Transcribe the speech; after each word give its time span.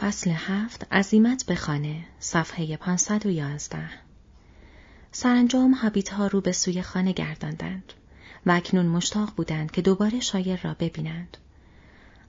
فصل 0.00 0.30
هفت 0.30 0.86
عزیمت 0.92 1.46
به 1.46 1.54
خانه 1.54 2.04
صفحه 2.20 2.76
511 2.76 3.78
سرانجام 5.12 5.72
هابیت 5.72 6.08
ها 6.08 6.26
رو 6.26 6.40
به 6.40 6.52
سوی 6.52 6.82
خانه 6.82 7.12
گرداندند 7.12 7.92
و 8.46 8.50
اکنون 8.50 8.86
مشتاق 8.86 9.34
بودند 9.36 9.70
که 9.70 9.82
دوباره 9.82 10.20
شایر 10.20 10.60
را 10.62 10.74
ببینند. 10.74 11.36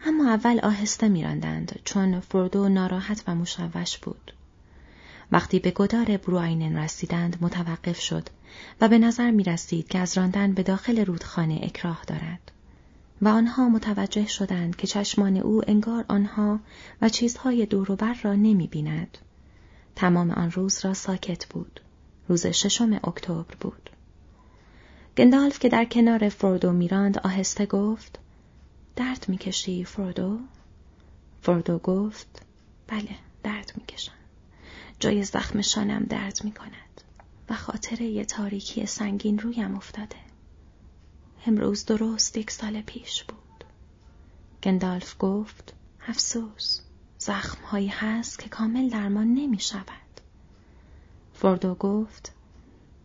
اما 0.06 0.30
اول 0.30 0.60
آهسته 0.60 1.10
میراندند 1.10 1.80
چون 1.84 2.20
فردو 2.20 2.70
ناراحت 2.70 3.24
و 3.28 3.36
مشوش 3.36 3.98
بود. 3.98 4.34
وقتی 5.32 5.60
به 5.60 5.72
گدار 5.72 6.18
بروینن 6.18 6.78
رسیدند 6.78 7.38
متوقف 7.42 8.00
شد 8.00 8.28
و 8.82 8.88
به 8.88 9.00
نظر 9.00 9.32
می 9.32 9.44
رسید 9.44 9.88
که 9.88 10.00
از 10.00 10.18
راندن 10.18 10.54
به 10.54 10.64
داخل 10.64 11.06
رودخانه 11.06 11.60
اکراه 11.64 12.02
دارد. 12.08 12.52
و 13.22 13.28
آنها 13.28 13.70
متوجه 13.70 14.28
شدند 14.28 14.76
که 14.76 14.88
چشمان 14.88 15.38
او 15.38 15.62
انگار 15.68 16.06
آنها 16.08 16.60
و 17.02 17.10
چیزهای 17.10 17.66
دوروبر 17.66 18.14
را 18.24 18.34
نمی 18.34 18.68
بیند. 18.68 19.18
تمام 19.96 20.32
آن 20.32 20.52
روز 20.52 20.86
را 20.86 20.94
ساکت 20.94 21.46
بود. 21.46 21.82
روز 22.28 22.48
ششم 22.48 22.94
اکتبر 22.94 23.56
بود. 23.60 23.90
گندالف 25.18 25.60
که 25.60 25.70
در 25.70 25.86
کنار 25.86 26.30
فردو 26.30 26.72
میراند 26.72 27.18
آهسته 27.18 27.66
گفت 27.66 28.20
درد 28.96 29.26
می‌کشی 29.28 29.84
فردو؟ 29.84 30.40
فردو 31.42 31.78
گفت 31.78 32.42
بله 32.88 33.16
درد 33.44 33.72
می‌کشم. 33.78 34.14
جای 35.00 35.24
زخم 35.24 35.62
شانم 35.62 36.04
درد 36.04 36.40
می‌کند 36.44 37.02
و 37.50 37.56
خاطره 37.56 38.06
یه 38.06 38.26
تاریکی 38.26 38.86
سنگین 38.86 39.40
رویم 39.40 39.76
افتاده. 39.76 40.31
امروز 41.46 41.86
درست 41.86 42.38
یک 42.38 42.52
سال 42.52 42.82
پیش 42.82 43.24
بود. 43.24 43.64
گندالف 44.64 45.16
گفت 45.20 45.74
افسوس 46.08 46.82
زخمهایی 47.18 47.88
هست 47.88 48.40
که 48.40 48.50
کامل 48.50 48.90
درمان 48.90 49.34
نمی 49.34 49.60
شود. 49.60 50.22
فردو 51.34 51.76
گفت 51.76 52.32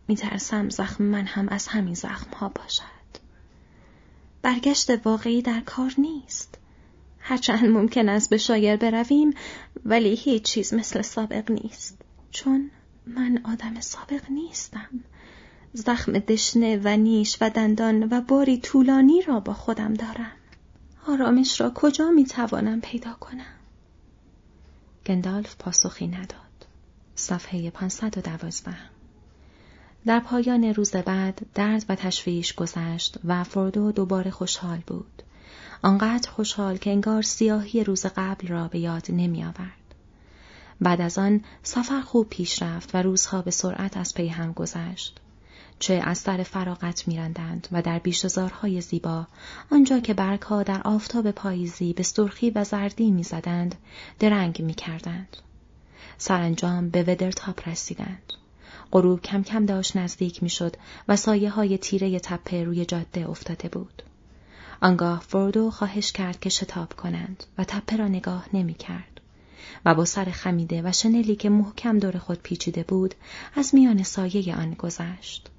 میترسم 0.07 0.69
زخم 0.69 1.03
من 1.03 1.25
هم 1.25 1.49
از 1.49 1.67
همین 1.67 1.93
زخمها 1.93 2.49
باشد. 2.49 2.83
برگشت 4.41 5.05
واقعی 5.05 5.41
در 5.41 5.59
کار 5.59 5.93
نیست. 5.97 6.57
هرچند 7.19 7.65
ممکن 7.65 8.09
است 8.09 8.29
به 8.29 8.37
شایر 8.37 8.75
برویم 8.75 9.33
ولی 9.85 10.15
هیچ 10.15 10.43
چیز 10.43 10.73
مثل 10.73 11.01
سابق 11.01 11.51
نیست. 11.51 12.01
چون 12.31 12.71
من 13.05 13.41
آدم 13.43 13.79
سابق 13.79 14.29
نیستم. 14.29 15.03
زخم 15.73 16.11
دشنه 16.11 16.81
و 16.83 16.97
نیش 16.97 17.37
و 17.41 17.49
دندان 17.49 18.07
و 18.11 18.21
باری 18.21 18.57
طولانی 18.57 19.21
را 19.21 19.39
با 19.39 19.53
خودم 19.53 19.93
دارم. 19.93 20.31
آرامش 21.07 21.61
را 21.61 21.71
کجا 21.75 22.09
می 22.09 22.25
توانم 22.25 22.81
پیدا 22.81 23.13
کنم؟ 23.13 23.55
گندالف 25.05 25.55
پاسخی 25.55 26.07
نداد. 26.07 26.65
صفحه 27.15 27.69
512 27.69 28.75
در 30.05 30.19
پایان 30.19 30.63
روز 30.63 30.91
بعد 30.91 31.41
درد 31.53 31.85
و 31.89 31.95
تشویش 31.95 32.53
گذشت 32.53 33.17
و 33.23 33.43
فردو 33.43 33.91
دوباره 33.91 34.31
خوشحال 34.31 34.79
بود. 34.87 35.23
آنقدر 35.81 36.29
خوشحال 36.29 36.77
که 36.77 36.89
انگار 36.89 37.21
سیاهی 37.21 37.83
روز 37.83 38.05
قبل 38.05 38.47
را 38.47 38.67
به 38.67 38.79
یاد 38.79 39.05
نمی 39.09 39.43
آورد. 39.43 39.95
بعد 40.81 41.01
از 41.01 41.17
آن 41.17 41.43
سفر 41.63 42.01
خوب 42.01 42.29
پیش 42.29 42.61
رفت 42.61 42.95
و 42.95 42.97
روزها 42.97 43.41
به 43.41 43.51
سرعت 43.51 43.97
از 43.97 44.13
پی 44.13 44.27
هم 44.27 44.53
گذشت. 44.53 45.19
چه 45.79 45.93
از 45.93 46.17
سر 46.17 46.43
فراغت 46.43 47.07
میراندند 47.07 47.67
و 47.71 47.81
در 47.81 47.99
بیشزارهای 47.99 48.81
زیبا 48.81 49.27
آنجا 49.71 49.99
که 49.99 50.13
برگها 50.13 50.63
در 50.63 50.81
آفتاب 50.81 51.31
پاییزی 51.31 51.93
به 51.93 52.03
سرخی 52.03 52.49
و 52.49 52.63
زردی 52.63 53.11
می‌زدند 53.11 53.75
درنگ 54.19 54.61
می‌کردند. 54.61 55.37
سرانجام 56.17 56.89
به 56.89 57.03
ودرتاپ 57.03 57.69
رسیدند. 57.69 58.33
غروب 58.91 59.21
کم 59.21 59.43
کم 59.43 59.65
داشت 59.65 59.97
نزدیک 59.97 60.43
می‌شد 60.43 60.75
و 61.07 61.15
سایه 61.15 61.49
های 61.49 61.77
تیره 61.77 62.19
تپه 62.19 62.63
روی 62.63 62.85
جاده 62.85 63.29
افتاده 63.29 63.69
بود. 63.69 64.03
آنگاه 64.81 65.19
فردو 65.19 65.71
خواهش 65.71 66.11
کرد 66.11 66.39
که 66.39 66.49
شتاب 66.49 66.93
کنند 66.93 67.43
و 67.57 67.63
تپه 67.63 67.97
را 67.97 68.07
نگاه 68.07 68.45
نمی 68.53 68.73
کرد 68.73 69.21
و 69.85 69.95
با 69.95 70.05
سر 70.05 70.25
خمیده 70.25 70.81
و 70.85 70.91
شنلی 70.91 71.35
که 71.35 71.49
محکم 71.49 71.99
دور 71.99 72.17
خود 72.17 72.39
پیچیده 72.43 72.83
بود 72.83 73.15
از 73.55 73.75
میان 73.75 74.03
سایه 74.03 74.55
آن 74.55 74.73
گذشت. 74.73 75.49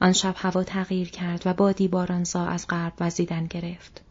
آن 0.00 0.12
شب 0.12 0.34
هوا 0.36 0.64
تغییر 0.64 1.10
کرد 1.10 1.42
و 1.44 1.54
بادی 1.54 1.88
بارانزا 1.88 2.46
از 2.46 2.66
غرب 2.66 2.92
وزیدن 3.00 3.46
گرفت. 3.46 4.02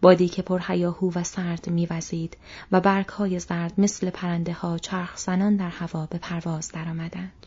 بادی 0.00 0.28
که 0.28 0.42
پر 0.42 0.60
هیاهو 0.66 1.12
و 1.14 1.24
سرد 1.24 1.70
میوزید 1.70 2.36
و 2.72 2.80
برگهای 2.80 3.38
زرد 3.38 3.72
مثل 3.78 4.10
پرنده 4.10 4.52
ها 4.52 4.78
چرخ 4.78 5.16
زنان 5.16 5.56
در 5.56 5.70
هوا 5.70 6.06
به 6.06 6.18
پرواز 6.18 6.72
درآمدند. 6.72 7.46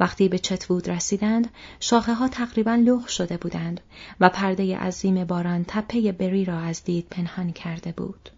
وقتی 0.00 0.28
به 0.28 0.38
چتوود 0.38 0.88
رسیدند، 0.88 1.50
شاخه 1.80 2.14
ها 2.14 2.28
تقریبا 2.28 2.74
لخ 2.74 3.08
شده 3.08 3.36
بودند 3.36 3.80
و 4.20 4.28
پرده 4.28 4.78
عظیم 4.78 5.24
باران 5.24 5.64
تپه 5.68 6.12
بری 6.12 6.44
را 6.44 6.58
از 6.58 6.84
دید 6.84 7.06
پنهان 7.10 7.52
کرده 7.52 7.92
بود. 7.92 8.30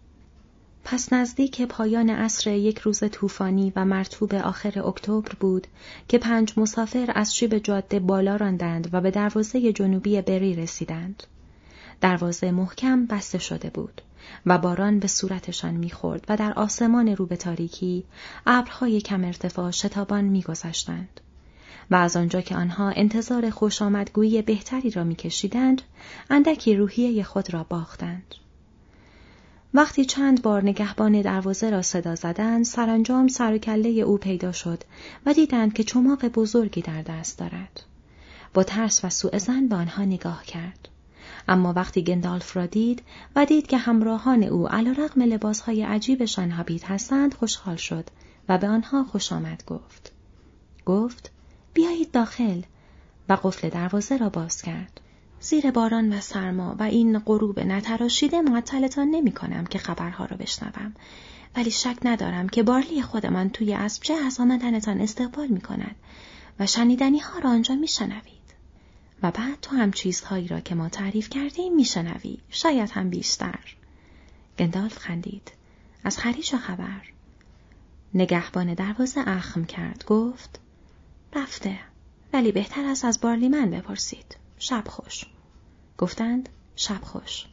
پس 0.85 1.13
نزدیک 1.13 1.63
پایان 1.63 2.11
عصر 2.11 2.51
یک 2.51 2.79
روز 2.79 3.03
طوفانی 3.11 3.73
و 3.77 3.85
مرتوب 3.85 4.35
آخر 4.35 4.83
اکتبر 4.87 5.33
بود 5.41 5.67
که 6.09 6.19
پنج 6.19 6.53
مسافر 6.57 7.13
از 7.15 7.37
شیب 7.37 7.59
جاده 7.59 8.01
بالا 8.01 8.37
راندند 8.37 8.89
و 8.93 9.01
به 9.01 9.11
دروازه 9.11 9.73
جنوبی 9.73 10.23
بری 10.23 10.55
رسیدند. 10.55 11.23
دروازه 12.01 12.51
محکم 12.51 13.07
بسته 13.07 13.39
شده 13.39 13.71
بود 13.71 14.03
و 14.47 14.59
باران 14.59 14.99
به 14.99 15.09
صورتشان 15.09 15.75
می‌خورد 15.75 16.25
و 16.29 16.37
در 16.37 16.53
آسمان 16.53 17.09
رو 17.09 17.27
به 17.27 17.37
تاریکی 17.37 18.05
ابرهای 18.47 19.01
کم 19.01 19.25
ارتفاع 19.25 19.71
شتابان 19.71 20.25
میگذشتند. 20.25 21.21
و 21.91 21.95
از 21.95 22.17
آنجا 22.17 22.41
که 22.41 22.57
آنها 22.57 22.89
انتظار 22.89 23.51
خوش 23.51 23.83
آمدگویی 23.83 24.43
بهتری 24.43 24.91
را 24.91 25.05
میکشیدند 25.05 25.83
اندکی 26.31 26.75
روحیه 26.75 27.23
خود 27.23 27.55
را 27.55 27.65
باختند. 27.65 28.35
وقتی 29.75 30.05
چند 30.05 30.43
بار 30.43 30.63
نگهبان 30.63 31.23
دروازه 31.23 31.71
را 31.71 31.83
صدا 31.83 32.15
زدند 32.15 32.65
سرانجام 32.65 33.29
سر 33.29 33.55
و 33.55 33.59
کله 33.59 33.89
او 33.89 34.19
پیدا 34.19 34.53
شد 34.53 34.85
و 35.27 35.33
دیدند 35.33 35.73
که 35.73 35.85
چماق 35.85 36.29
بزرگی 36.29 36.83
در 36.83 37.03
دست 37.03 37.39
دارد. 37.39 37.83
با 38.55 38.63
ترس 38.63 39.05
و 39.05 39.11
سوء 39.11 39.39
به 39.69 39.75
آنها 39.75 40.05
نگاه 40.05 40.45
کرد. 40.45 40.89
اما 41.49 41.73
وقتی 41.73 42.05
گندالف 42.05 42.57
را 42.57 42.67
دید 42.67 43.03
و 43.37 43.47
دید 43.47 43.67
که 43.67 43.77
همراهان 43.77 44.43
او 44.43 44.69
علیرغم 44.69 45.23
لباسهای 45.23 45.83
عجیبشان 45.83 46.51
هابیت 46.51 46.91
هستند 46.91 47.35
خوشحال 47.35 47.77
شد 47.77 48.05
و 48.49 48.59
به 48.59 48.69
آنها 48.69 49.05
خوش 49.05 49.33
آمد 49.33 49.65
گفت. 49.67 50.13
گفت 50.87 51.31
بیایید 51.75 52.11
داخل. 52.11 52.61
و 53.29 53.33
قفل 53.43 53.69
دروازه 53.69 54.17
را 54.17 54.29
باز 54.29 54.63
کرد. 54.63 55.01
زیر 55.41 55.71
باران 55.71 56.13
و 56.13 56.21
سرما 56.21 56.77
و 56.79 56.83
این 56.83 57.19
غروب 57.19 57.61
نتراشیده 57.61 58.41
معطلتان 58.41 59.09
نمی 59.09 59.33
کنم 59.33 59.67
که 59.67 59.79
خبرها 59.79 60.25
را 60.25 60.37
بشنوم 60.37 60.95
ولی 61.57 61.71
شک 61.71 61.97
ندارم 62.03 62.49
که 62.49 62.63
بارلی 62.63 63.03
خودمان 63.03 63.51
توی 63.51 63.75
اسبچه 63.75 64.15
از 64.15 64.41
آمدنتان 64.41 65.01
استقبال 65.01 65.47
می 65.47 65.61
کند 65.61 65.97
و 66.59 66.67
شنیدنی 66.67 67.19
ها 67.19 67.39
را 67.39 67.51
آنجا 67.51 67.75
می 67.75 67.89
شنوید. 67.89 68.41
و 69.23 69.31
بعد 69.31 69.61
تو 69.63 69.77
هم 69.77 69.93
چیزهایی 69.93 70.49
را 70.49 70.61
که 70.61 70.75
ما 70.75 70.89
تعریف 70.89 71.29
کردیم 71.31 71.75
می 71.75 71.85
شنوی. 71.85 72.39
شاید 72.51 72.91
هم 72.91 73.11
بیشتر. 73.11 73.77
گندالف 74.59 74.99
خندید. 74.99 75.53
از 76.05 76.19
خریش 76.19 76.55
خبر. 76.55 77.01
نگهبان 78.15 78.75
دروازه 78.75 79.21
اخم 79.27 79.65
کرد. 79.65 80.05
گفت 80.07 80.61
رفته. 81.33 81.79
ولی 82.33 82.53
بهتر 82.53 82.85
است 82.85 83.05
از 83.05 83.21
بارلی 83.21 83.49
من 83.49 83.71
بپرسید. 83.71 84.37
شب 84.63 84.85
خوش. 84.89 85.25
گفتند 85.99 86.49
شب 86.77 87.01
خوش. 87.03 87.47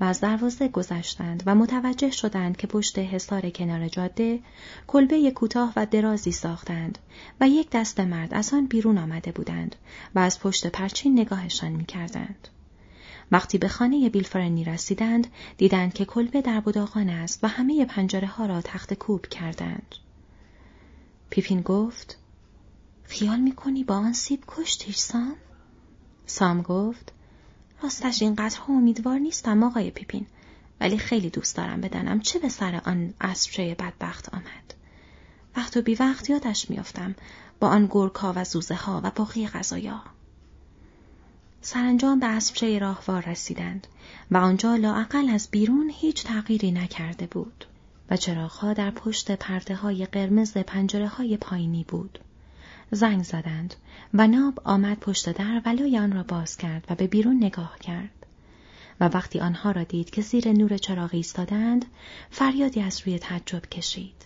و 0.00 0.04
از 0.04 0.20
دروازه 0.20 0.68
گذشتند 0.68 1.42
و 1.46 1.54
متوجه 1.54 2.10
شدند 2.10 2.56
که 2.56 2.66
پشت 2.66 2.98
حصار 2.98 3.50
کنار 3.50 3.88
جاده 3.88 4.40
کلبه 4.86 5.30
کوتاه 5.30 5.72
و 5.76 5.86
درازی 5.86 6.32
ساختند 6.32 6.98
و 7.40 7.48
یک 7.48 7.70
دست 7.70 8.00
مرد 8.00 8.34
از 8.34 8.54
آن 8.54 8.66
بیرون 8.66 8.98
آمده 8.98 9.32
بودند 9.32 9.76
و 10.14 10.18
از 10.18 10.40
پشت 10.40 10.66
پرچین 10.66 11.20
نگاهشان 11.20 11.72
می‌کردند. 11.72 12.48
وقتی 13.32 13.58
به 13.58 13.68
خانه 13.68 14.08
بیلفرنی 14.08 14.64
رسیدند 14.64 15.26
دیدند 15.56 15.94
که 15.94 16.04
کلبه 16.04 16.42
در 16.42 16.60
بداغان 16.60 17.08
است 17.08 17.44
و 17.44 17.48
همه 17.48 17.84
پنجره 17.84 18.28
ها 18.28 18.46
را 18.46 18.60
تخت 18.60 18.94
کوب 18.94 19.26
کردند. 19.26 19.94
پیپین 21.30 21.60
گفت 21.60 22.18
خیال 23.02 23.40
می‌کنی 23.40 23.84
با 23.84 23.94
آن 23.94 24.12
سیب 24.12 24.44
کشتیش 24.46 24.96
سام؟ 24.96 25.36
سام 26.30 26.62
گفت 26.62 27.12
راستش 27.82 28.22
اینقدر 28.22 28.58
امیدوار 28.68 29.18
نیستم 29.18 29.62
آقای 29.62 29.90
پیپین 29.90 30.26
ولی 30.80 30.98
خیلی 30.98 31.30
دوست 31.30 31.56
دارم 31.56 31.80
بدانم 31.80 32.20
چه 32.20 32.38
به 32.38 32.48
سر 32.48 32.80
آن 32.84 33.14
اسبچه 33.20 33.74
بدبخت 33.74 34.34
آمد 34.34 34.74
وقت 35.56 35.76
و 35.76 35.82
بی 35.82 35.94
وقت 35.94 36.30
یادش 36.30 36.70
میافتم 36.70 37.14
با 37.60 37.68
آن 37.68 37.88
گرکا 37.90 38.32
و 38.36 38.44
زوزه 38.44 38.74
ها 38.74 39.00
و 39.04 39.10
باقی 39.10 39.46
غذایا 39.46 40.02
سرانجام 41.62 42.20
به 42.20 42.26
اسبچه 42.26 42.78
راهوار 42.78 43.22
رسیدند 43.22 43.86
و 44.30 44.36
آنجا 44.36 44.76
لااقل 44.76 45.28
از 45.28 45.48
بیرون 45.50 45.90
هیچ 45.94 46.24
تغییری 46.24 46.72
نکرده 46.72 47.26
بود 47.26 47.64
و 48.10 48.16
چراغها 48.16 48.72
در 48.72 48.90
پشت 48.90 49.30
پرده 49.30 49.74
های 49.74 50.06
قرمز 50.06 50.52
پنجره 50.52 51.08
های 51.08 51.36
پایینی 51.36 51.84
بود. 51.88 52.18
زنگ 52.90 53.22
زدند 53.22 53.74
و 54.14 54.26
ناب 54.26 54.60
آمد 54.64 55.00
پشت 55.00 55.32
در 55.32 55.62
ولای 55.64 55.98
آن 55.98 56.12
را 56.12 56.22
باز 56.22 56.56
کرد 56.56 56.86
و 56.90 56.94
به 56.94 57.06
بیرون 57.06 57.36
نگاه 57.36 57.78
کرد. 57.78 58.26
و 59.00 59.08
وقتی 59.08 59.40
آنها 59.40 59.70
را 59.70 59.84
دید 59.84 60.10
که 60.10 60.22
زیر 60.22 60.52
نور 60.52 60.76
چراغ 60.76 61.10
ایستادند 61.12 61.84
فریادی 62.30 62.82
از 62.82 63.02
روی 63.06 63.18
تعجب 63.18 63.66
کشید. 63.66 64.24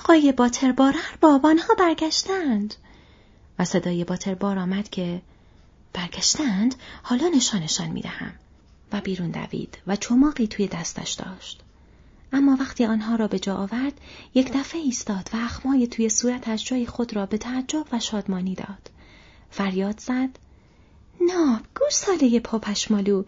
آقای 0.00 0.32
باتربار 0.32 0.94
ارباب 1.10 1.46
آنها 1.46 1.74
برگشتند 1.78 2.74
و 3.58 3.64
صدای 3.64 4.04
باتربار 4.04 4.58
آمد 4.58 4.88
که 4.88 5.22
برگشتند 5.92 6.74
حالا 7.02 7.28
نشانشان 7.28 7.88
می‌دهم 7.88 8.32
و 8.92 9.00
بیرون 9.00 9.30
دوید 9.30 9.78
و 9.86 9.96
چماقی 9.96 10.46
توی 10.46 10.66
دستش 10.66 11.12
داشت 11.12 11.63
اما 12.34 12.56
وقتی 12.60 12.84
آنها 12.84 13.16
را 13.16 13.28
به 13.28 13.38
جا 13.38 13.54
آورد 13.54 14.00
یک 14.34 14.52
دفعه 14.52 14.80
ایستاد 14.80 15.30
و 15.32 15.36
اخمای 15.36 15.86
توی 15.86 16.08
صورتش 16.08 16.64
جای 16.64 16.86
خود 16.86 17.16
را 17.16 17.26
به 17.26 17.38
تعجب 17.38 17.84
و 17.92 18.00
شادمانی 18.00 18.54
داد. 18.54 18.90
فریاد 19.50 20.00
زد 20.00 20.38
ناب 21.20 21.60
گوش 21.80 22.40
پاپشمالو 22.40 23.24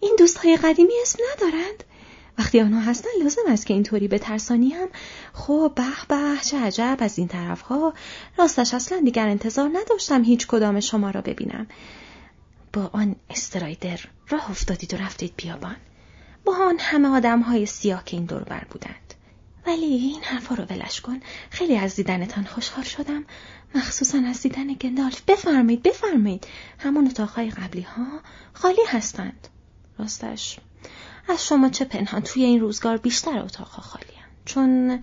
این 0.00 0.16
دوستهای 0.18 0.56
قدیمی 0.56 0.92
اسم 1.02 1.18
ندارند؟ 1.32 1.84
وقتی 2.38 2.60
آنها 2.60 2.80
هستن 2.80 3.08
لازم 3.22 3.42
است 3.46 3.66
که 3.66 3.74
اینطوری 3.74 4.08
به 4.08 4.18
ترسانی 4.18 4.70
هم 4.70 4.88
خب 5.32 5.72
به 5.76 6.06
به 6.08 6.40
چه 6.44 6.58
عجب 6.58 6.96
از 7.00 7.18
این 7.18 7.28
طرف 7.28 7.60
ها 7.60 7.94
راستش 8.38 8.74
اصلا 8.74 9.00
دیگر 9.04 9.28
انتظار 9.28 9.70
نداشتم 9.72 10.24
هیچ 10.24 10.46
کدام 10.46 10.80
شما 10.80 11.10
را 11.10 11.20
ببینم. 11.20 11.66
با 12.72 12.90
آن 12.92 13.16
استرایدر 13.30 14.00
راه 14.28 14.50
افتادید 14.50 14.94
و 14.94 14.96
رفتید 14.96 15.32
بیابان. 15.36 15.76
با 16.44 16.56
آن 16.56 16.76
همه 16.78 17.08
آدم 17.08 17.40
های 17.40 17.66
سیاه 17.66 18.04
که 18.04 18.16
این 18.16 18.26
دور 18.26 18.42
بر 18.42 18.64
بودند. 18.70 19.14
ولی 19.66 19.84
این 19.84 20.22
حرفا 20.22 20.54
رو 20.54 20.64
ولش 20.64 21.00
کن. 21.00 21.20
خیلی 21.50 21.76
از 21.76 21.96
دیدنتان 21.96 22.44
خوشحال 22.44 22.84
شدم. 22.84 23.24
مخصوصا 23.74 24.18
از 24.18 24.42
دیدن 24.42 24.74
گندالف. 24.74 25.20
بفرمایید 25.20 25.82
بفرمایید. 25.82 26.46
همون 26.78 27.06
اتاقهای 27.06 27.50
قبلی 27.50 27.82
ها 27.82 28.06
خالی 28.52 28.82
هستند. 28.88 29.48
راستش. 29.98 30.58
از 31.28 31.46
شما 31.46 31.68
چه 31.68 31.84
پنهان 31.84 32.22
توی 32.22 32.44
این 32.44 32.60
روزگار 32.60 32.96
بیشتر 32.96 33.38
اتاقها 33.38 33.82
خالی 33.82 34.04
هم. 34.04 34.28
چون 34.44 35.02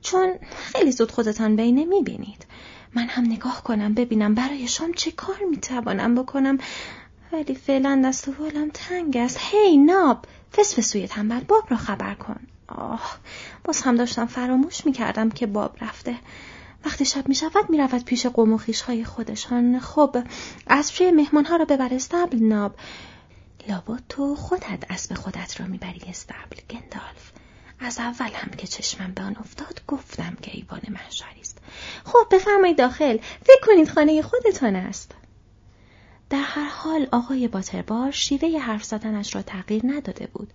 چون 0.00 0.38
خیلی 0.56 0.92
زود 0.92 1.10
خودتان 1.10 1.56
بینه 1.56 1.84
می‌بینید. 1.84 2.46
من 2.94 3.08
هم 3.08 3.24
نگاه 3.24 3.62
کنم 3.62 3.94
ببینم 3.94 4.34
برای 4.34 4.68
شام 4.68 4.92
چه 4.92 5.10
کار 5.10 5.36
می‌توانم 5.50 6.14
بکنم. 6.14 6.58
ولی 7.32 7.54
فعلا 7.54 8.02
دست 8.04 8.28
و 8.28 8.32
بالم 8.32 8.70
تنگ 8.74 9.16
است. 9.16 9.38
هی 9.40 9.76
ناب 9.76 10.24
فسفسوی 10.52 11.08
تنبل 11.08 11.40
باب 11.40 11.64
را 11.70 11.76
خبر 11.76 12.14
کن. 12.14 12.40
آه 12.68 13.18
باز 13.64 13.82
هم 13.82 13.96
داشتم 13.96 14.26
فراموش 14.26 14.86
می‌کردم 14.86 15.30
که 15.30 15.46
باب 15.46 15.76
رفته. 15.80 16.16
وقتی 16.84 17.04
شب 17.04 17.28
می 17.28 17.34
شود 17.34 17.70
می 17.70 17.78
رود 17.78 18.04
پیش 18.04 18.26
قوم 18.26 18.52
و 18.52 18.58
های 18.86 19.04
خودشان. 19.04 19.80
خب 19.80 20.16
از 20.66 20.92
روی 20.98 21.10
مهمان 21.10 21.44
ها 21.44 21.56
را 21.56 21.64
ببر 21.64 21.94
استبل 21.94 22.38
ناب. 22.38 22.74
لابد 23.68 24.02
تو 24.08 24.36
خودت 24.36 24.84
اسب 24.90 25.14
خودت 25.14 25.60
را 25.60 25.66
می‌بری 25.66 26.02
استبل 26.08 26.60
گندالف. 26.70 27.32
از 27.80 27.98
اول 27.98 28.30
هم 28.34 28.50
که 28.50 28.66
چشمم 28.66 29.12
به 29.12 29.22
آن 29.22 29.36
افتاد 29.40 29.82
گفتم 29.88 30.36
که 30.42 30.50
ایوان 30.54 30.80
محشری 30.88 31.40
است. 31.40 31.58
خب 32.04 32.26
بفرمایید 32.30 32.78
داخل. 32.78 33.16
فکر 33.16 33.60
کنید 33.66 33.88
خانه 33.88 34.22
خودتان 34.22 34.76
است. 34.76 35.14
در 36.30 36.42
هر 36.42 36.68
حال 36.68 37.08
آقای 37.12 37.48
باتربار 37.48 38.10
شیوه 38.10 38.58
حرف 38.58 38.84
زدنش 38.84 39.34
را 39.34 39.42
تغییر 39.42 39.82
نداده 39.84 40.26
بود 40.26 40.52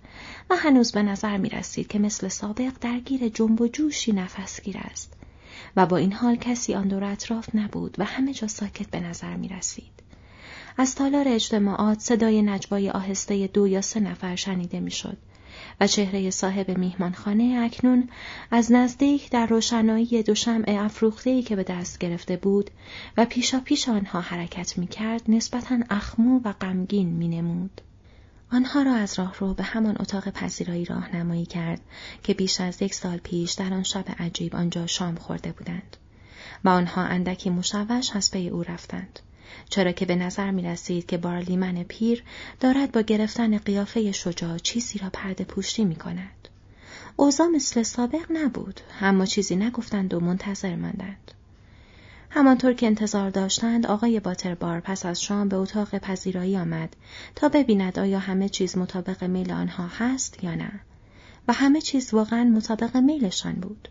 و 0.50 0.56
هنوز 0.56 0.92
به 0.92 1.04
نظر 1.04 1.38
می 1.38 1.50
رسید 1.50 1.88
که 1.88 2.00
مثل 2.00 2.28
سابق 2.28 2.72
درگیر 2.82 3.30
جنب 3.30 3.62
و 3.62 3.68
جوشی 3.68 4.12
نفسگیر 4.12 4.78
است 4.78 5.14
و 5.76 5.86
با 5.86 5.98
این 5.98 6.14
حال 6.14 6.36
کسی 6.36 6.74
آن 6.74 6.88
دور 6.88 7.04
اطراف 7.04 7.56
نبود 7.56 7.96
و 7.98 8.04
همه 8.04 8.34
جا 8.34 8.48
ساکت 8.48 8.90
به 8.90 9.00
نظر 9.00 9.36
می 9.36 9.48
رسید. 9.48 10.04
از 10.78 10.96
تالار 10.96 11.28
اجتماعات 11.28 12.00
صدای 12.00 12.42
نجوای 12.42 12.90
آهسته 12.90 13.48
دو 13.48 13.68
یا 13.68 13.82
سه 13.82 14.00
نفر 14.00 14.36
شنیده 14.36 14.80
می‌شد 14.80 15.18
و 15.80 15.88
چهره 15.88 16.30
صاحب 16.30 16.78
میهمانخانه 16.78 17.60
اکنون 17.64 18.10
از 18.52 18.72
نزدیک 18.72 19.30
در 19.30 19.46
روشنایی 19.46 20.24
دو 20.24 20.36
شمع 20.36 20.66
افروختهای 20.68 21.42
که 21.42 21.56
به 21.56 21.64
دست 21.64 22.00
گرفته 22.00 22.38
بود 22.38 22.72
و 23.18 23.26
پیشا 23.26 23.60
پیش 23.60 23.90
آنها 23.90 24.22
حرکت 24.22 24.78
می 24.78 24.88
کرد 24.88 25.22
نسبتا 25.28 25.78
اخمو 25.90 26.42
و 26.44 26.54
غمگین 26.54 27.10
می 27.10 27.28
نمود. 27.28 27.82
آنها 28.52 28.82
را 28.82 28.94
از 28.94 29.20
راه 29.20 29.36
رو 29.40 29.54
به 29.54 29.64
همان 29.64 29.96
اتاق 30.00 30.30
پذیرایی 30.30 30.86
راهنمایی 30.86 31.46
کرد 31.46 31.82
که 32.24 32.34
بیش 32.34 32.62
از 32.62 32.82
یک 32.82 32.94
سال 32.94 33.18
پیش 33.18 33.54
در 33.54 33.74
آن 33.74 33.84
شب 33.84 34.06
عجیب 34.20 34.56
آنجا 34.56 34.88
شام 34.88 35.16
خورده 35.16 35.52
بودند 35.52 35.98
و 36.64 36.70
آنها 36.70 37.02
اندکی 37.02 37.50
مشوش 37.50 38.16
از 38.16 38.32
پی 38.32 38.50
او 38.50 38.64
رفتند. 38.64 39.20
چرا 39.70 39.92
که 39.92 40.06
به 40.06 40.16
نظر 40.16 40.52
می 40.52 40.62
رسید 40.62 41.06
که 41.06 41.18
بارلیمن 41.18 41.84
پیر 41.84 42.24
دارد 42.60 42.92
با 42.92 43.02
گرفتن 43.02 43.58
قیافه 43.58 44.12
شجاع 44.12 44.58
چیزی 44.58 45.00
را 45.00 45.10
پرده 45.14 45.44
پوشتی 45.44 45.86
می 45.86 45.96
کند. 45.96 46.48
اوضاع 47.16 47.48
مثل 47.48 47.84
سابق 47.84 48.26
نبود، 48.30 48.82
اما 49.02 49.26
چیزی 49.26 49.56
نگفتند 49.56 50.14
و 50.14 50.20
منتظر 50.20 50.76
ماندند. 50.76 51.32
همانطور 52.30 52.74
که 52.74 52.86
انتظار 52.86 53.30
داشتند 53.30 53.86
آقای 53.86 54.20
باتربار 54.20 54.80
پس 54.80 55.06
از 55.06 55.22
شام 55.22 55.50
به 55.50 55.56
اتاق 55.56 55.98
پذیرایی 55.98 56.58
آمد 56.58 56.96
تا 57.36 57.50
ببیند 57.50 58.00
آیا 58.00 58.20
همه 58.20 58.50
چیز 58.50 58.78
مطابق 58.78 59.24
میل 59.24 59.52
آنها 59.52 59.88
هست 59.88 60.44
یا 60.44 60.56
نه 60.56 60.72
و 61.48 61.54
همه 61.54 61.82
چیز 61.82 62.14
واقعا 62.14 62.44
مطابق 62.44 62.98
میلشان 62.98 63.54
بود. 63.54 63.88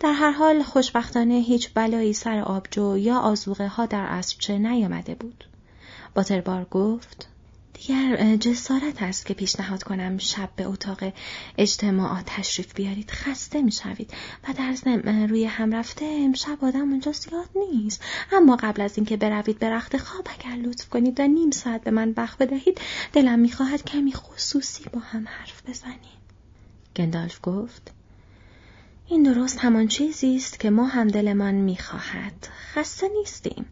در 0.00 0.12
هر 0.12 0.30
حال 0.30 0.62
خوشبختانه 0.62 1.34
هیچ 1.34 1.70
بلایی 1.74 2.12
سر 2.12 2.38
آبجو 2.38 2.98
یا 2.98 3.18
آزوغه 3.18 3.68
ها 3.68 3.86
در 3.86 4.04
اسبچه 4.04 4.58
نیامده 4.58 5.14
بود. 5.14 5.44
باتربار 6.14 6.64
گفت 6.64 7.28
دیگر 7.74 8.36
جسارت 8.36 9.02
است 9.02 9.26
که 9.26 9.34
پیشنهاد 9.34 9.82
کنم 9.82 10.18
شب 10.18 10.48
به 10.56 10.64
اتاق 10.64 11.12
اجتماعات 11.58 12.24
تشریف 12.26 12.74
بیارید. 12.74 13.10
خسته 13.10 13.62
می‌شوید 13.62 14.10
و 14.48 14.52
در 14.52 14.74
ضمن 14.74 15.28
روی 15.28 15.44
هم 15.44 15.74
رفته 15.74 16.04
امشب 16.04 16.64
آدم 16.64 16.90
اونجا 16.90 17.12
زیاد 17.12 17.48
نیست. 17.72 18.02
اما 18.32 18.56
قبل 18.56 18.82
از 18.82 18.96
اینکه 18.96 19.16
بروید 19.16 19.58
به 19.58 19.70
رخت 19.70 19.96
خواب 19.96 20.28
اگر 20.38 20.56
لطف 20.56 20.88
کنید 20.88 21.20
و 21.20 21.26
نیم 21.26 21.50
ساعت 21.50 21.84
به 21.84 21.90
من 21.90 22.14
وقت 22.16 22.38
بدهید 22.38 22.80
دلم 23.12 23.38
می‌خواهد 23.38 23.84
کمی 23.84 24.12
خصوصی 24.12 24.84
با 24.92 25.00
هم 25.00 25.28
حرف 25.28 25.62
بزنیم. 25.68 26.16
گندالف 26.96 27.40
گفت 27.42 27.92
این 29.08 29.22
درست 29.22 29.58
همان 29.58 29.88
چیزی 29.88 30.36
است 30.36 30.60
که 30.60 30.70
ما 30.70 30.86
هم 30.86 31.08
دلمان 31.08 31.54
می‌خواهد. 31.54 32.48
خسته 32.74 33.08
نیستیم. 33.18 33.66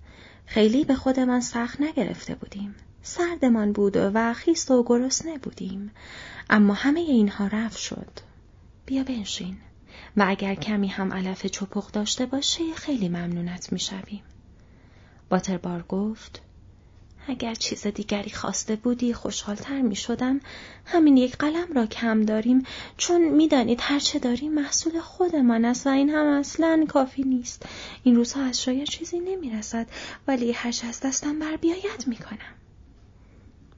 خیلی 0.46 0.84
به 0.84 0.94
خودمان 0.94 1.40
سخت 1.40 1.80
نگرفته 1.80 2.34
بودیم. 2.34 2.74
سردمان 3.02 3.72
بود 3.72 3.96
و 3.96 4.32
خیست 4.32 4.70
و 4.70 4.84
گرسنه 4.86 5.38
بودیم. 5.38 5.90
اما 6.50 6.74
همه 6.74 7.00
اینها 7.00 7.46
رفت 7.46 7.78
شد. 7.78 8.10
بیا 8.86 9.04
بنشین. 9.04 9.56
و 10.16 10.24
اگر 10.28 10.54
کمی 10.54 10.88
هم 10.88 11.12
علف 11.12 11.46
چپق 11.46 11.90
داشته 11.90 12.26
باشه 12.26 12.74
خیلی 12.74 13.08
ممنونت 13.08 13.72
می‌شویم. 13.72 14.22
باتربار 15.28 15.82
گفت 15.82 16.42
اگر 17.28 17.54
چیز 17.54 17.86
دیگری 17.86 18.30
خواسته 18.30 18.76
بودی 18.76 19.12
خوشحالتر 19.12 19.82
می 19.82 19.96
شدم 19.96 20.40
همین 20.84 21.16
یک 21.16 21.36
قلم 21.36 21.72
را 21.74 21.86
کم 21.86 22.22
داریم. 22.22 22.62
چون 22.96 23.28
می‌دانید 23.28 23.78
هرچه 23.82 24.18
داریم 24.18 24.54
محصول 24.54 25.00
خودمان 25.00 25.64
است 25.64 25.86
و 25.86 25.90
این 25.90 26.10
هم 26.10 26.26
اصلا 26.26 26.84
کافی 26.88 27.22
نیست. 27.22 27.62
این 28.02 28.16
روزها 28.16 28.42
از 28.42 28.62
شاید 28.62 28.88
چیزی 28.88 29.20
نمی 29.20 29.50
رسد 29.50 29.86
ولی 30.28 30.52
هرچه 30.52 30.86
از 30.86 31.00
دستم 31.00 31.38
بر 31.38 31.56
بیاید 31.56 32.04
می 32.06 32.16
کنم. 32.16 32.54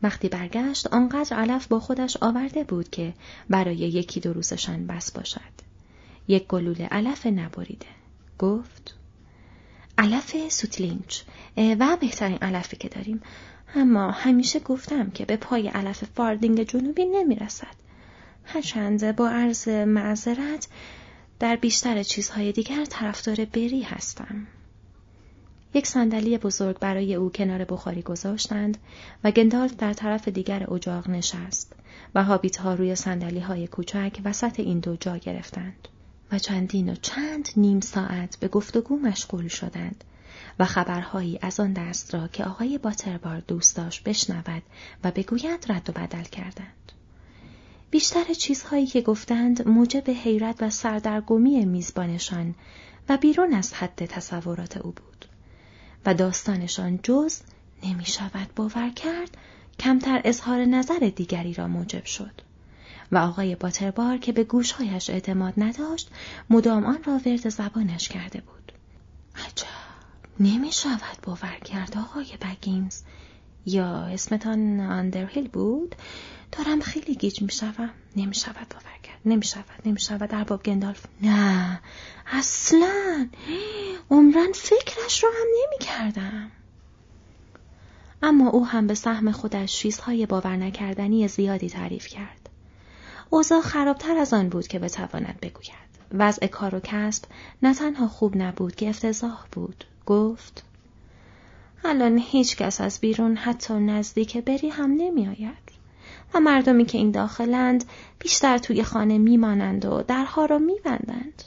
وقتی 0.03 0.29
برگشت 0.29 0.87
آنقدر 0.87 1.37
علف 1.37 1.67
با 1.67 1.81
خودش 1.81 2.17
آورده 2.21 2.65
بود 2.65 2.91
که 2.91 3.15
برای 3.51 3.77
یکی 3.77 4.21
دو 4.21 4.33
روزشان 4.33 4.87
بس 4.87 5.13
باشد. 5.13 5.41
یک 6.29 6.47
گلوله 6.47 6.87
علف 6.87 7.27
نبریده. 7.27 7.87
گفت 8.39 8.95
علف 9.99 10.49
سوتلینچ. 10.49 11.21
و 11.57 11.97
بهترین 12.01 12.39
علفی 12.39 12.77
که 12.77 12.89
داریم. 12.89 13.23
اما 13.75 14.11
همیشه 14.11 14.61
گفتم 14.61 15.11
که 15.11 15.25
به 15.25 15.37
پای 15.37 15.69
علف 15.69 16.05
فاردینگ 16.05 16.63
جنوبی 16.63 17.05
نمی‌رسد. 17.05 17.75
هرچند 18.45 19.17
با 19.17 19.29
عرض 19.29 19.69
معذرت 19.69 20.69
در 21.39 21.57
بیشتر 21.57 22.03
چیزهای 22.03 22.53
دیگر 22.53 22.85
طرفدار 22.85 23.45
بری 23.45 23.83
هستم. 23.83 24.47
یک 25.75 25.87
صندلی 25.87 26.39
بزرگ 26.39 26.79
برای 26.79 27.15
او 27.15 27.31
کنار 27.31 27.65
بخاری 27.65 28.03
گذاشتند 28.03 28.79
و 29.25 29.31
گندالف 29.31 29.77
در 29.77 29.93
طرف 29.93 30.29
دیگر 30.29 30.73
اجاق 30.73 31.11
نشست 31.11 31.73
و 32.15 32.25
هابیت 32.25 32.57
ها 32.57 32.75
روی 32.75 32.95
سندلی 32.95 33.41
های 33.41 33.67
کوچک 33.67 34.21
وسط 34.25 34.61
این 34.61 34.79
دو 34.79 34.97
جا 34.97 35.17
گرفتند. 35.17 35.89
و 36.33 36.39
چندین 36.39 36.89
و 36.89 36.95
چند 36.95 37.49
نیم 37.57 37.81
ساعت 37.81 38.37
به 38.41 38.49
گفتگو 38.49 38.97
مشغول 38.97 39.49
شدند 39.49 40.05
و 40.59 40.65
خبرهایی 40.65 41.39
از 41.43 41.61
آن 41.61 41.73
دست 41.73 42.15
را 42.15 42.29
که 42.29 42.45
آقای 42.45 42.79
باتربار 42.79 43.41
دوست 43.41 43.77
داشت 43.77 44.05
بشنود 44.05 44.63
و 45.05 45.11
بگوید 45.11 45.67
رد 45.69 45.91
و 45.91 45.93
بدل 45.93 46.23
کردند. 46.23 46.93
بیشتر 47.91 48.25
چیزهایی 48.25 48.87
که 48.87 49.01
گفتند 49.01 49.69
موجب 49.69 50.11
حیرت 50.11 50.63
و 50.63 50.71
سردرگمی 50.71 51.65
میزبانشان 51.65 52.55
و 53.09 53.17
بیرون 53.17 53.55
از 53.55 53.75
حد 53.75 54.07
تصورات 54.07 54.77
او 54.77 54.93
بود 54.93 55.27
و 56.07 56.15
داستانشان 56.15 57.01
جز 57.03 57.41
نمی 57.83 58.05
شود 58.05 58.55
باور 58.57 58.91
کرد 58.91 59.37
کمتر 59.79 60.21
اظهار 60.25 60.65
نظر 60.65 60.99
دیگری 61.17 61.55
را 61.55 61.69
موجب 61.69 62.05
شد 62.05 62.46
و 63.13 63.19
آقای 63.19 63.55
باتربار 63.55 64.19
که 64.19 64.33
به 64.33 64.45
گوشهایش 64.45 65.11
اعتماد 65.11 65.55
نداشت 65.57 66.11
مدام 66.51 66.85
آن 66.85 66.99
را 67.05 67.21
ورد 67.27 67.49
زبانش 67.49 68.09
کرده 68.09 68.41
بود. 68.41 68.73
عجب! 69.37 69.67
نمی 70.41 70.73
شود 70.73 71.19
باور 71.23 71.59
کرد 71.65 71.99
آقای 71.99 72.27
بگینز. 72.41 73.03
یا 73.67 73.87
اسمتان 73.87 74.81
آندرهیل 74.81 75.49
بود؟ 75.49 75.95
دارم 76.53 76.81
خیلی 76.81 77.15
گیج 77.15 77.43
می 77.43 77.53
شوم 77.53 77.91
نمی 78.17 78.35
شود 78.35 78.69
باور 78.71 78.99
کرد. 79.03 79.19
نمی 79.25 79.45
شود 79.45 79.65
نمی 79.87 80.01
شود 80.01 80.35
ارباب 80.35 80.63
گندالف. 80.63 81.07
نه. 81.23 81.81
اصلا! 82.27 83.29
عمرن 84.11 84.53
فکرش 84.55 85.25
رو 85.25 85.31
هم 85.31 85.47
نمی 85.63 85.79
کردم 85.79 86.51
اما 88.23 88.49
او 88.51 88.67
هم 88.67 88.87
به 88.87 88.95
سهم 88.95 89.33
خودش 89.33 89.77
چیزهای 89.77 90.27
باور 90.27 90.57
نکردنی 90.57 91.29
زیادی 91.29 91.69
تعریف 91.69 92.07
کرد. 92.07 92.51
اوضاع 93.31 93.61
خرابتر 93.61 94.17
از 94.17 94.35
آن 94.35 94.49
بود 94.49 94.67
که 94.67 94.79
بتواند 94.79 95.39
بگوید 95.43 95.87
وضع 96.13 96.47
کار 96.47 96.75
و 96.75 96.81
کسب 96.81 97.25
نه 97.63 97.75
تنها 97.75 98.09
خوب 98.09 98.37
نبود 98.37 98.75
که 98.75 98.89
افتضاح 98.89 99.45
بود 99.53 99.85
گفت 100.07 100.65
الان 101.85 102.19
هیچ 102.19 102.57
کس 102.57 102.81
از 102.81 103.01
بیرون 103.01 103.37
حتی 103.37 103.75
نزدیک 103.75 104.37
بری 104.37 104.69
هم 104.69 104.91
نمی 104.91 105.29
آید. 105.29 105.67
و 106.35 106.41
مردمی 106.41 106.85
که 106.85 106.99
این 106.99 107.11
داخلند 107.11 107.85
بیشتر 108.19 108.59
توی 108.59 108.83
خانه 108.83 109.19
میمانند 109.19 109.85
و 109.85 110.03
درها 110.03 110.45
را 110.45 110.59
میبندند. 110.59 111.43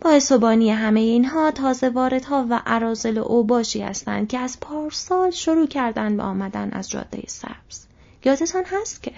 با 0.00 0.20
بانی 0.40 0.70
همه 0.70 1.00
اینها 1.00 1.50
تازه 1.50 1.88
واردها 1.88 2.46
و 2.50 2.62
عرازل 2.66 3.18
اوباشی 3.18 3.82
هستند 3.82 4.28
که 4.28 4.38
از 4.38 4.60
پارسال 4.60 5.30
شروع 5.30 5.66
کردن 5.66 6.16
به 6.16 6.22
آمدن 6.22 6.70
از 6.72 6.90
جاده 6.90 7.22
سبز. 7.26 7.86
یادتان 8.24 8.64
هست 8.64 9.02
که 9.02 9.12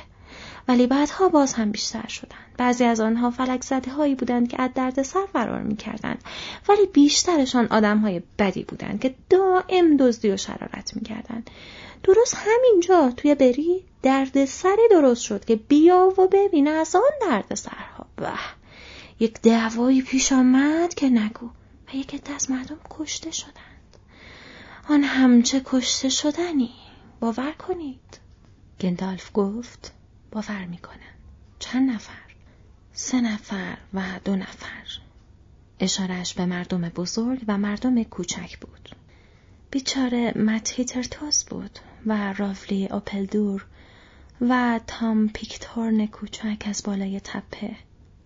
ولی 0.69 0.87
بعدها 0.87 1.29
باز 1.29 1.55
هم 1.55 1.71
بیشتر 1.71 2.07
شدند. 2.09 2.55
بعضی 2.59 2.85
از 2.85 3.01
آنها 3.01 3.31
فلک 3.31 3.65
زده 3.65 3.91
هایی 3.91 4.15
بودند 4.15 4.49
که 4.49 4.63
از 4.63 4.71
درد 4.75 5.03
سر 5.03 5.27
فرار 5.33 5.63
می 5.63 5.77
کردند. 5.77 6.25
ولی 6.69 6.87
بیشترشان 6.87 7.67
آدم 7.67 7.99
های 7.99 8.23
بدی 8.39 8.63
بودند 8.63 9.01
که 9.01 9.15
دائم 9.31 9.97
دزدی 9.97 10.31
و 10.31 10.37
شرارت 10.37 10.97
می 10.97 11.03
کردند. 11.03 11.51
درست 12.03 12.37
همینجا 12.37 13.11
توی 13.17 13.35
بری 13.35 13.85
درد 14.03 14.45
سری 14.45 14.89
درست 14.91 15.23
شد 15.23 15.45
که 15.45 15.57
بیا 15.57 16.15
و 16.19 16.27
ببین 16.27 16.69
از 16.69 16.97
آن 16.97 17.29
درد 17.31 17.55
سرها. 17.55 18.07
به 18.17 18.29
یک 19.21 19.41
دعوایی 19.41 20.03
پیش 20.03 20.33
آمد 20.33 20.95
که 20.95 21.09
نگو 21.09 21.47
و 21.89 21.97
یک 21.97 22.21
از 22.37 22.51
مردم 22.51 22.79
کشته 22.91 23.31
شدند. 23.31 23.97
آن 24.89 25.03
همچه 25.03 25.63
کشته 25.65 26.09
شدنی 26.09 26.71
باور 27.21 27.53
کنید. 27.53 28.19
گندالف 28.81 29.31
گفت 29.35 29.98
باور 30.31 30.65
می‌کنم. 30.65 31.15
چند 31.59 31.91
نفر؟ 31.91 32.29
سه 32.93 33.21
نفر 33.21 33.79
و 33.95 34.03
دو 34.25 34.37
نفر. 34.37 34.99
اشارش 35.81 36.35
به 36.35 36.47
مردم 36.47 36.81
بزرگ 36.81 37.45
و 37.49 37.59
مردم 37.59 38.03
کوچک 38.03 38.59
بود. 38.59 38.97
بیچاره 39.71 40.33
متیترتوس 40.39 41.45
بود 41.45 41.79
و 42.07 42.33
رافلی 42.33 42.87
اوپلدور 42.87 43.67
و 44.41 44.81
تام 44.87 45.29
پیکتورن 45.29 46.07
کوچک 46.07 46.65
از 46.67 46.83
بالای 46.85 47.21
تپه 47.21 47.77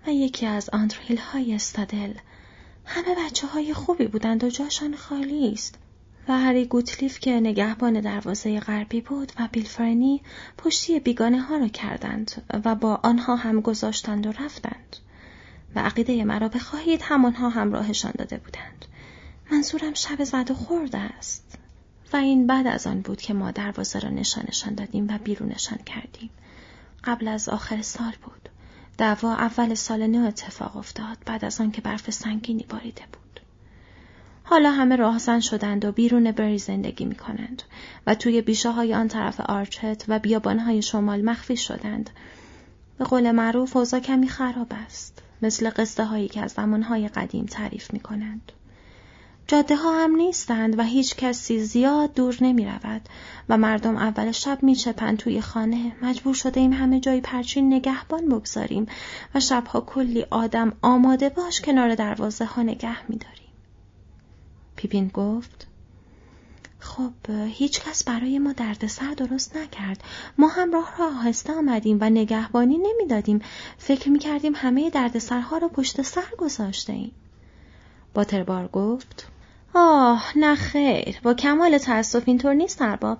و 0.06 0.10
یکی 0.10 0.46
از 0.46 0.70
آندریل 0.70 1.18
های 1.18 1.54
استادل 1.54 2.14
همه 2.84 3.14
بچه 3.26 3.46
های 3.46 3.74
خوبی 3.74 4.06
بودند 4.06 4.44
و 4.44 4.50
جاشان 4.50 4.96
خالی 4.96 5.52
است 5.52 5.78
و 6.28 6.38
هری 6.38 6.66
گوتلیف 6.66 7.20
که 7.20 7.30
نگهبان 7.30 8.00
دروازه 8.00 8.60
غربی 8.60 9.00
بود 9.00 9.32
و 9.38 9.48
بیلفرنی 9.52 10.22
پشتی 10.58 11.00
بیگانه 11.00 11.40
ها 11.40 11.56
را 11.56 11.68
کردند 11.68 12.42
و 12.64 12.74
با 12.74 13.00
آنها 13.02 13.36
هم 13.36 13.60
گذاشتند 13.60 14.26
و 14.26 14.32
رفتند. 14.32 14.96
و 15.74 15.80
عقیده 15.80 16.24
مرا 16.24 16.48
بخواهید 16.48 17.00
همانها 17.02 17.48
هم 17.48 17.72
راهشان 17.72 18.12
داده 18.18 18.38
بودند. 18.38 18.84
منظورم 19.52 19.94
شب 19.94 20.24
زد 20.24 20.50
و 20.50 20.54
خورده 20.54 20.98
است. 20.98 21.58
و 22.12 22.16
این 22.16 22.46
بعد 22.46 22.66
از 22.66 22.86
آن 22.86 23.00
بود 23.00 23.20
که 23.20 23.34
ما 23.34 23.50
دروازه 23.50 23.98
را 23.98 24.10
نشانشان 24.10 24.74
دادیم 24.74 25.06
و 25.10 25.18
بیرونشان 25.18 25.78
کردیم. 25.78 26.30
قبل 27.04 27.28
از 27.28 27.48
آخر 27.48 27.82
سال 27.82 28.12
بود. 28.22 28.48
دعوا 28.98 29.34
اول 29.34 29.74
سال 29.74 30.06
نو 30.06 30.26
اتفاق 30.26 30.76
افتاد 30.76 31.18
بعد 31.26 31.44
از 31.44 31.60
آنکه 31.60 31.80
برف 31.80 32.10
سنگینی 32.10 32.66
باریده 32.68 33.02
بود. 33.12 33.21
حالا 34.52 34.70
همه 34.70 34.96
راهزن 34.96 35.40
شدند 35.40 35.84
و 35.84 35.92
بیرون 35.92 36.30
بری 36.30 36.58
زندگی 36.58 37.04
می 37.04 37.14
کنند 37.14 37.62
و 38.06 38.14
توی 38.14 38.42
بیشه 38.42 38.70
های 38.70 38.94
آن 38.94 39.08
طرف 39.08 39.40
آرچت 39.40 40.04
و 40.08 40.18
بیابانهای 40.18 40.82
شمال 40.82 41.22
مخفی 41.22 41.56
شدند. 41.56 42.10
به 42.98 43.04
قول 43.04 43.30
معروف 43.30 43.76
اوضاع 43.76 44.00
کمی 44.00 44.28
خراب 44.28 44.66
است. 44.86 45.22
مثل 45.42 45.70
قصه 45.76 46.04
هایی 46.04 46.28
که 46.28 46.40
از 46.42 46.52
زمانهای 46.52 47.08
قدیم 47.08 47.46
تعریف 47.46 47.92
می 47.92 48.00
کنند. 48.00 48.52
جاده 49.46 49.76
ها 49.76 50.04
هم 50.04 50.16
نیستند 50.16 50.78
و 50.78 50.82
هیچ 50.82 51.16
کسی 51.16 51.60
زیاد 51.60 52.14
دور 52.14 52.36
نمی 52.40 52.66
رود 52.66 53.08
و 53.48 53.58
مردم 53.58 53.96
اول 53.96 54.32
شب 54.32 54.62
می 54.62 54.74
چپند 54.74 55.16
توی 55.16 55.40
خانه 55.40 55.92
مجبور 56.02 56.34
شده 56.34 56.60
ایم 56.60 56.72
همه 56.72 57.00
جای 57.00 57.20
پرچین 57.20 57.74
نگهبان 57.74 58.28
بگذاریم 58.28 58.86
و 59.34 59.40
شبها 59.40 59.80
کلی 59.80 60.26
آدم 60.30 60.72
آماده 60.82 61.28
باش 61.28 61.60
کنار 61.60 61.94
دروازه 61.94 62.44
ها 62.44 62.62
نگه 62.62 63.10
می 63.10 63.16
داریم. 63.16 63.41
پیپین 64.82 65.08
گفت 65.08 65.66
خب 66.78 67.12
هیچ 67.46 67.80
کس 67.80 68.04
برای 68.04 68.38
ما 68.38 68.52
دردسر 68.52 69.14
درست 69.14 69.56
نکرد. 69.56 70.04
ما 70.38 70.48
هم 70.48 70.72
راه 70.72 70.96
را 70.98 71.06
آهسته 71.06 71.52
آمدیم 71.52 71.98
و 72.00 72.10
نگهبانی 72.10 72.78
نمی‌دادیم. 72.78 73.40
فکر 73.78 74.08
می 74.08 74.18
کردیم 74.18 74.52
همه 74.56 74.90
دردسرها 74.90 75.58
را 75.58 75.68
پشت 75.68 76.02
سر 76.02 76.28
گذاشته 76.38 76.92
ایم. 76.92 77.12
باتربار 78.14 78.68
گفت 78.68 79.26
آه 79.74 80.38
نه 80.38 80.54
خیر 80.54 81.20
با 81.22 81.34
کمال 81.34 81.78
تأسف 81.78 82.22
اینطور 82.26 82.54
نیست 82.54 82.82
ارباب 82.82 83.18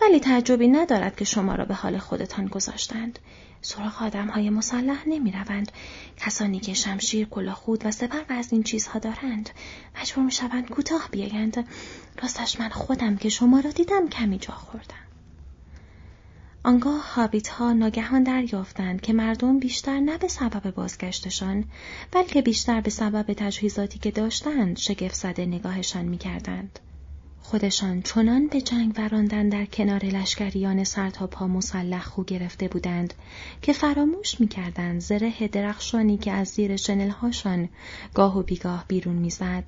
ولی 0.00 0.20
تعجبی 0.20 0.68
ندارد 0.68 1.16
که 1.16 1.24
شما 1.24 1.54
را 1.54 1.64
به 1.64 1.74
حال 1.74 1.98
خودتان 1.98 2.46
گذاشتند 2.46 3.18
سراغ 3.62 4.02
آدم 4.02 4.28
های 4.28 4.50
مسلح 4.50 5.08
نمی 5.08 5.32
روند. 5.32 5.72
کسانی 6.16 6.60
که 6.60 6.74
شمشیر، 6.74 7.28
خود 7.54 7.86
و 7.86 7.90
سپر 7.90 8.20
و 8.30 8.32
از 8.32 8.52
این 8.52 8.62
چیزها 8.62 8.98
دارند. 8.98 9.50
مجبور 10.00 10.24
می 10.24 10.32
شوند 10.32 10.70
کوتاه 10.70 11.08
بیایند. 11.10 11.68
راستش 12.22 12.60
من 12.60 12.68
خودم 12.68 13.16
که 13.16 13.28
شما 13.28 13.60
را 13.60 13.70
دیدم 13.70 14.08
کمی 14.08 14.38
جا 14.38 14.54
خوردم. 14.54 15.11
آنگاه 16.64 17.14
هابیت 17.14 17.48
ها 17.48 17.72
ناگهان 17.72 18.22
دریافتند 18.22 19.00
که 19.00 19.12
مردم 19.12 19.58
بیشتر 19.58 20.00
نه 20.00 20.18
به 20.18 20.28
سبب 20.28 20.70
بازگشتشان 20.70 21.64
بلکه 22.12 22.42
بیشتر 22.42 22.80
به 22.80 22.90
سبب 22.90 23.32
تجهیزاتی 23.32 23.98
که 23.98 24.10
داشتند 24.10 24.78
شگفت 24.78 25.14
زده 25.14 25.46
نگاهشان 25.46 26.04
می 26.04 26.18
کردند. 26.18 26.78
خودشان 27.42 28.02
چنان 28.02 28.46
به 28.46 28.60
جنگ 28.60 28.94
وراندن 28.98 29.48
در 29.48 29.64
کنار 29.64 30.04
لشکریان 30.04 30.84
سرتا 30.84 31.26
پا 31.26 31.46
مسلح 31.46 32.02
خو 32.02 32.24
گرفته 32.24 32.68
بودند 32.68 33.14
که 33.62 33.72
فراموش 33.72 34.40
می‌کردند 34.40 35.00
زره 35.00 35.48
درخشانی 35.48 36.18
که 36.18 36.32
از 36.32 36.48
زیر 36.48 36.76
شنلهاشان 36.76 37.68
گاه 38.14 38.38
و 38.38 38.42
بیگاه 38.42 38.84
بیرون 38.88 39.16
می‌زد 39.16 39.64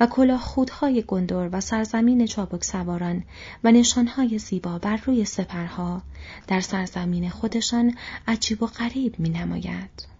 و 0.00 0.06
کلاه 0.06 0.40
خودهای 0.40 1.04
گندور 1.06 1.48
و 1.52 1.60
سرزمین 1.60 2.26
چابک 2.26 2.64
سواران 2.64 3.24
و 3.64 3.72
نشانهای 3.72 4.38
زیبا 4.38 4.78
بر 4.78 4.96
روی 4.96 5.24
سپرها 5.24 6.02
در 6.46 6.60
سرزمین 6.60 7.30
خودشان 7.30 7.94
عجیب 8.28 8.62
و 8.62 8.66
غریب 8.66 9.14
می 9.18 9.28
نماید. 9.28 10.13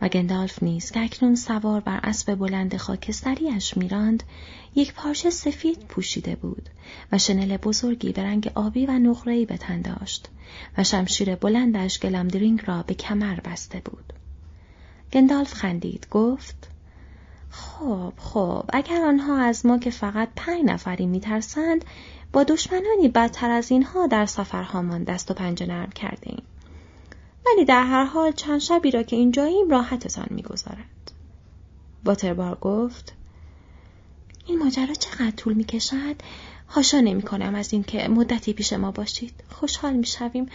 و 0.00 0.08
گندالف 0.08 0.62
نیز 0.62 0.90
که 0.90 1.00
اکنون 1.00 1.34
سوار 1.34 1.80
بر 1.80 2.00
اسب 2.02 2.34
بلند 2.34 2.76
خاکستریش 2.76 3.76
میراند 3.76 4.22
یک 4.74 4.94
پارچه 4.94 5.30
سفید 5.30 5.78
پوشیده 5.78 6.36
بود 6.36 6.68
و 7.12 7.18
شنل 7.18 7.56
بزرگی 7.56 8.12
به 8.12 8.22
رنگ 8.22 8.52
آبی 8.54 8.86
و 8.86 8.90
نقره‌ای 8.90 9.46
به 9.46 9.56
تن 9.56 9.80
داشت 9.80 10.28
و 10.78 10.84
شمشیر 10.84 11.34
بلندش 11.34 12.00
گلمدرینگ 12.00 12.62
را 12.66 12.82
به 12.82 12.94
کمر 12.94 13.40
بسته 13.40 13.80
بود 13.80 14.12
گندالف 15.12 15.52
خندید 15.54 16.06
گفت 16.10 16.68
خب 17.50 18.12
خب 18.16 18.64
اگر 18.72 19.04
آنها 19.04 19.38
از 19.38 19.66
ما 19.66 19.78
که 19.78 19.90
فقط 19.90 20.28
پنج 20.36 20.64
نفری 20.64 21.06
میترسند 21.06 21.84
با 22.32 22.44
دشمنانی 22.44 23.08
بدتر 23.08 23.50
از 23.50 23.70
اینها 23.70 24.06
در 24.06 24.26
سفرهامان 24.26 25.04
دست 25.04 25.30
و 25.30 25.34
پنجه 25.34 25.66
نرم 25.66 25.90
کرده 25.90 26.30
ایم. 26.30 26.42
ولی 27.46 27.64
در 27.64 27.84
هر 27.84 28.04
حال 28.04 28.32
چند 28.32 28.60
شبی 28.60 28.90
را 28.90 29.02
که 29.02 29.16
اینجاییم 29.16 29.70
راحتتان 29.70 30.26
می‌گذارد. 30.30 31.12
واتربار 32.04 32.54
گفت 32.54 33.14
این 34.46 34.58
ماجرا 34.58 34.94
چقدر 34.94 35.30
طول 35.30 35.54
می‌کشد؟ 35.54 36.16
هاشا 36.68 37.00
نمی 37.00 37.22
کنم 37.22 37.54
از 37.54 37.72
اینکه 37.72 38.08
مدتی 38.08 38.52
پیش 38.52 38.72
ما 38.72 38.90
باشید. 38.90 39.34
خوشحال 39.48 39.92
می‌شویم. 39.92 40.46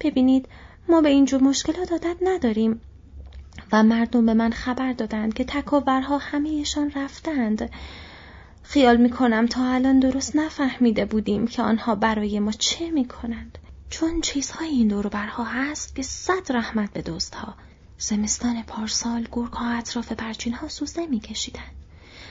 ببینید 0.00 0.48
ما 0.88 1.00
به 1.00 1.08
اینجور 1.08 1.42
مشکلات 1.42 1.92
عادت 1.92 2.16
نداریم 2.22 2.80
و 3.72 3.82
مردم 3.82 4.26
به 4.26 4.34
من 4.34 4.50
خبر 4.50 4.92
دادند 4.92 5.34
که 5.34 5.44
تکاورها 5.44 6.18
همهشان 6.18 6.92
رفتند. 6.96 7.70
خیال 8.62 8.96
می 8.96 9.10
کنم 9.10 9.46
تا 9.46 9.64
الان 9.64 10.00
درست 10.00 10.36
نفهمیده 10.36 11.04
بودیم 11.04 11.46
که 11.46 11.62
آنها 11.62 11.94
برای 11.94 12.38
ما 12.38 12.52
چه 12.52 12.90
می 12.90 13.04
کنند 13.04 13.58
چون 13.90 14.20
چیزهای 14.20 14.68
این 14.68 14.88
دور 14.88 15.08
برها 15.08 15.44
هست 15.44 15.94
که 15.94 16.02
صد 16.02 16.52
رحمت 16.52 16.92
به 16.92 17.02
دوستها. 17.02 17.54
زمستان 17.98 18.62
پارسال 18.62 19.28
گرگها 19.32 19.70
اطراف 19.70 20.12
پرچین 20.12 20.54
ها 20.54 20.68
سوزه 20.68 21.06
می 21.06 21.20
کشیدن. 21.20 21.70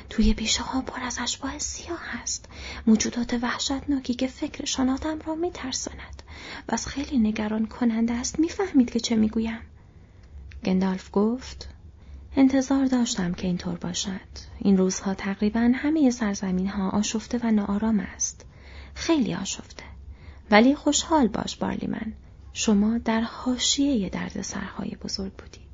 توی 0.10 0.34
بیشه 0.34 0.64
ها 0.64 0.82
پر 0.82 1.04
از 1.04 1.18
اشباه 1.22 1.60
سیاه 1.60 2.00
هست. 2.02 2.46
موجودات 2.88 3.34
وحشتناکی 3.42 4.14
که 4.14 4.28
فکرشان 4.28 4.90
آدم 4.90 5.20
را 5.26 5.36
می 5.36 5.52
ترساند 5.52 6.24
و 6.70 6.74
از 6.74 6.88
خیلی 6.88 7.18
نگران 7.18 7.66
کننده 7.66 8.14
است 8.14 8.40
می‌فهمید 8.40 8.90
که 8.90 9.00
چه 9.00 9.16
می‌گویم. 9.16 9.60
گندالف 10.66 11.10
گفت 11.14 11.70
انتظار 12.36 12.86
داشتم 12.86 13.34
که 13.34 13.48
اینطور 13.48 13.76
باشد. 13.76 14.28
این 14.60 14.78
روزها 14.78 15.14
تقریبا 15.14 15.72
همه 15.76 16.10
سرزمین 16.12 16.68
ها 16.68 16.90
آشفته 16.90 17.40
و 17.44 17.52
ناآرام 17.52 18.00
است. 18.00 18.46
خیلی 18.94 19.36
آشفته. 19.36 19.84
ولی 20.52 20.76
خوشحال 20.76 21.28
باش 21.28 21.56
بارلیمن 21.56 22.14
شما 22.54 22.98
در 22.98 23.22
حاشیه 23.22 24.10
درد 24.10 24.42
سرهای 24.42 24.96
بزرگ 25.04 25.34
بودید 25.34 25.68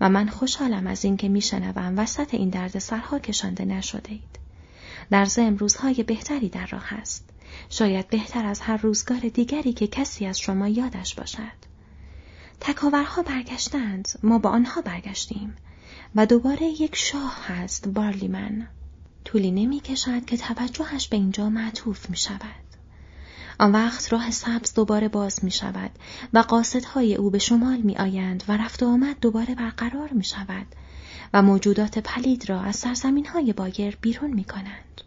و 0.00 0.08
من 0.08 0.28
خوشحالم 0.28 0.86
از 0.86 1.04
اینکه 1.04 1.28
میشنوم 1.28 1.98
وسط 1.98 2.34
این 2.34 2.50
درد 2.50 2.78
سرها 2.78 3.18
کشانده 3.18 3.64
نشده 3.64 4.10
اید. 4.12 4.38
در 5.10 5.24
ضمن 5.24 5.58
روزهای 5.58 6.02
بهتری 6.02 6.48
در 6.48 6.66
راه 6.66 6.94
است. 6.94 7.30
شاید 7.70 8.08
بهتر 8.08 8.46
از 8.46 8.60
هر 8.60 8.76
روزگار 8.76 9.18
دیگری 9.18 9.72
که 9.72 9.86
کسی 9.86 10.26
از 10.26 10.38
شما 10.38 10.68
یادش 10.68 11.14
باشد. 11.14 11.72
تکاورها 12.60 13.22
برگشتند، 13.22 14.08
ما 14.22 14.38
با 14.38 14.50
آنها 14.50 14.80
برگشتیم 14.80 15.56
و 16.14 16.26
دوباره 16.26 16.62
یک 16.62 16.96
شاه 16.96 17.38
هست 17.46 17.88
بارلیمن. 17.88 18.68
طولی 19.24 19.50
نمی 19.50 19.80
کشد 19.80 20.24
که 20.24 20.36
توجهش 20.36 21.08
به 21.08 21.16
اینجا 21.16 21.50
معطوف 21.50 22.10
می 22.10 22.16
شود. 22.16 22.71
آن 23.58 23.72
وقت 23.72 24.12
راه 24.12 24.30
سبز 24.30 24.74
دوباره 24.74 25.08
باز 25.08 25.44
می 25.44 25.50
شود 25.50 25.90
و 26.32 26.38
قاصدهای 26.38 27.14
او 27.14 27.30
به 27.30 27.38
شمال 27.38 27.76
می 27.76 27.96
آیند 27.96 28.44
و 28.48 28.56
رفت 28.56 28.82
و 28.82 28.86
آمد 28.86 29.16
دوباره 29.20 29.54
برقرار 29.54 30.08
می 30.12 30.24
شود 30.24 30.66
و 31.34 31.42
موجودات 31.42 31.98
پلید 31.98 32.48
را 32.48 32.60
از 32.60 32.76
سرزمین 32.76 33.26
های 33.26 33.52
بایر 33.52 33.98
بیرون 34.00 34.30
می 34.30 34.44
کنند. 34.44 35.00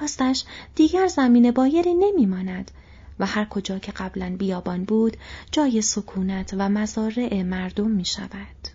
راستش 0.00 0.44
دیگر 0.74 1.06
زمین 1.06 1.50
بایری 1.50 1.94
نمی 1.94 2.26
ماند 2.26 2.70
و 3.18 3.26
هر 3.26 3.44
کجا 3.44 3.78
که 3.78 3.92
قبلا 3.92 4.36
بیابان 4.38 4.84
بود 4.84 5.16
جای 5.52 5.82
سکونت 5.82 6.54
و 6.58 6.68
مزارع 6.68 7.42
مردم 7.42 7.90
می 7.90 8.04
شود. 8.04 8.68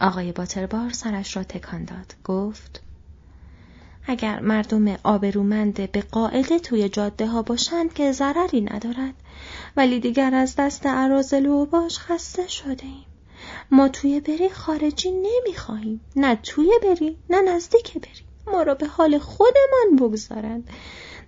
آقای 0.00 0.32
باتربار 0.32 0.90
سرش 0.90 1.36
را 1.36 1.44
تکان 1.44 1.84
داد. 1.84 2.14
گفت 2.24 2.82
اگر 4.06 4.40
مردم 4.40 4.96
آبرومند 5.04 5.92
به 5.92 6.00
قاعده 6.00 6.58
توی 6.58 6.88
جاده 6.88 7.26
ها 7.26 7.42
باشند 7.42 7.92
که 7.92 8.12
ضرری 8.12 8.60
ندارد. 8.60 9.14
ولی 9.76 10.00
دیگر 10.00 10.34
از 10.34 10.54
دست 10.58 10.86
عرازل 10.86 11.46
و 11.46 11.66
باش 11.66 11.98
خسته 11.98 12.48
شده 12.48 12.84
ایم. 12.84 13.04
ما 13.70 13.88
توی 13.88 14.20
بری 14.20 14.48
خارجی 14.48 15.10
نمی‌خواهیم. 15.10 16.00
نه 16.16 16.34
توی 16.42 16.70
بری 16.82 17.16
نه 17.30 17.42
نزدیک 17.42 17.94
بری. 17.94 18.52
ما 18.52 18.62
را 18.62 18.74
به 18.74 18.86
حال 18.86 19.18
خودمان 19.18 19.96
بگذارند. 19.98 20.70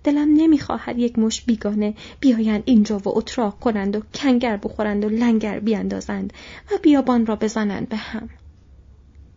دلم 0.03 0.33
نمی‌خواهد 0.33 0.99
یک 0.99 1.19
مش 1.19 1.41
بیگانه 1.41 1.93
بیایند 2.19 2.63
اینجا 2.65 2.97
و 2.97 3.17
اتراق 3.17 3.59
کنند 3.59 3.95
و 3.95 4.01
کنگر 4.13 4.57
بخورند 4.57 5.05
و 5.05 5.09
لنگر 5.09 5.59
بیاندازند 5.59 6.33
و 6.71 6.77
بیابان 6.81 7.25
را 7.25 7.35
بزنند 7.35 7.89
به 7.89 7.95
هم. 7.95 8.29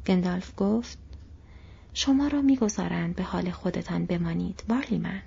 گندالف 0.06 0.52
گفت 0.56 0.98
شما 1.98 2.28
را 2.28 2.42
می‌گذارند 2.42 3.16
به 3.16 3.22
حال 3.22 3.50
خودتان 3.50 4.06
بمانید 4.06 4.62
بارلیمن 4.68 5.23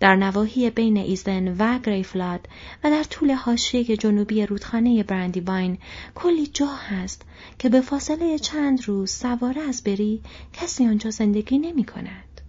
در 0.00 0.16
نواحی 0.16 0.70
بین 0.70 0.96
ایزن 0.96 1.48
و 1.48 1.78
گریفلاد 1.78 2.48
و 2.84 2.90
در 2.90 3.02
طول 3.02 3.32
حاشیه 3.32 3.96
جنوبی 3.96 4.46
رودخانه 4.46 5.02
براندیواین 5.02 5.78
کلی 6.14 6.46
جا 6.46 6.66
هست 6.66 7.22
که 7.58 7.68
به 7.68 7.80
فاصله 7.80 8.38
چند 8.38 8.88
روز 8.88 9.10
سواره 9.10 9.62
از 9.62 9.82
بری 9.82 10.20
کسی 10.52 10.86
آنجا 10.86 11.10
زندگی 11.10 11.58
نمی 11.58 11.84
کند 11.84 12.40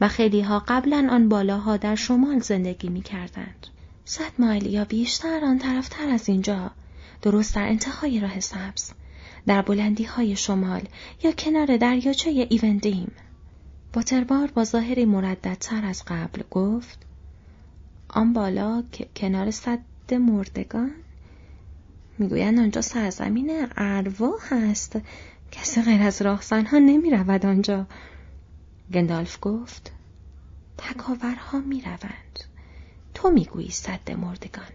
و 0.00 0.08
خیلی 0.08 0.40
ها 0.40 0.64
قبلا 0.68 1.08
آن 1.10 1.28
بالاها 1.28 1.76
در 1.76 1.94
شمال 1.94 2.38
زندگی 2.38 2.88
می 2.88 3.02
کردند. 3.02 3.66
صد 4.04 4.32
مایل 4.38 4.66
یا 4.66 4.84
بیشتر 4.84 5.44
آن 5.44 5.58
طرفتر 5.58 6.08
از 6.08 6.28
اینجا 6.28 6.70
درست 7.22 7.54
در 7.54 7.68
انتهای 7.68 8.20
راه 8.20 8.40
سبز 8.40 8.92
در 9.46 9.62
بلندی 9.62 10.04
های 10.04 10.36
شمال 10.36 10.82
یا 11.22 11.32
کنار 11.32 11.76
دریاچه 11.76 12.30
ایوندیم. 12.30 13.12
باتربار 13.92 14.50
با 14.50 14.64
ظاهری 14.64 15.04
مرددتر 15.04 15.84
از 15.84 16.02
قبل 16.06 16.42
گفت 16.50 16.98
آن 18.08 18.32
بالا 18.32 18.84
کنار 19.16 19.50
صد 19.50 19.78
مردگان؟ 20.10 20.90
می‌گویند 22.18 22.58
آنجا 22.58 22.80
سرزمین 22.80 23.66
ارواح 23.76 24.54
هست. 24.54 24.98
کسی 25.52 25.82
غیر 25.82 26.02
از 26.02 26.22
راهزنها 26.22 26.78
نمی 26.78 27.10
رود 27.10 27.46
آنجا. 27.46 27.86
گندالف 28.92 29.38
گفت 29.42 29.92
تکاورها 30.78 31.60
می 31.60 31.80
روند 31.80 32.40
تو 33.14 33.30
می‌گویی 33.30 33.70
صد 33.70 34.10
مردگان. 34.10 34.72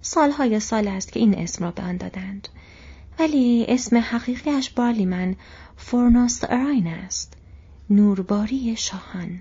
سالهای 0.00 0.60
سال 0.60 0.88
است 0.88 1.12
که 1.12 1.20
این 1.20 1.38
اسم 1.38 1.64
را 1.64 1.70
به 1.70 1.82
آن 1.82 1.96
دادند. 1.96 2.48
ولی 3.18 3.66
اسم 3.68 3.96
حقیقیش 3.96 4.70
بارلیمن 4.70 5.36
فورناست 5.76 6.44
اراین 6.50 6.86
است 6.86 7.36
نورباری 7.90 8.76
شاهان 8.76 9.40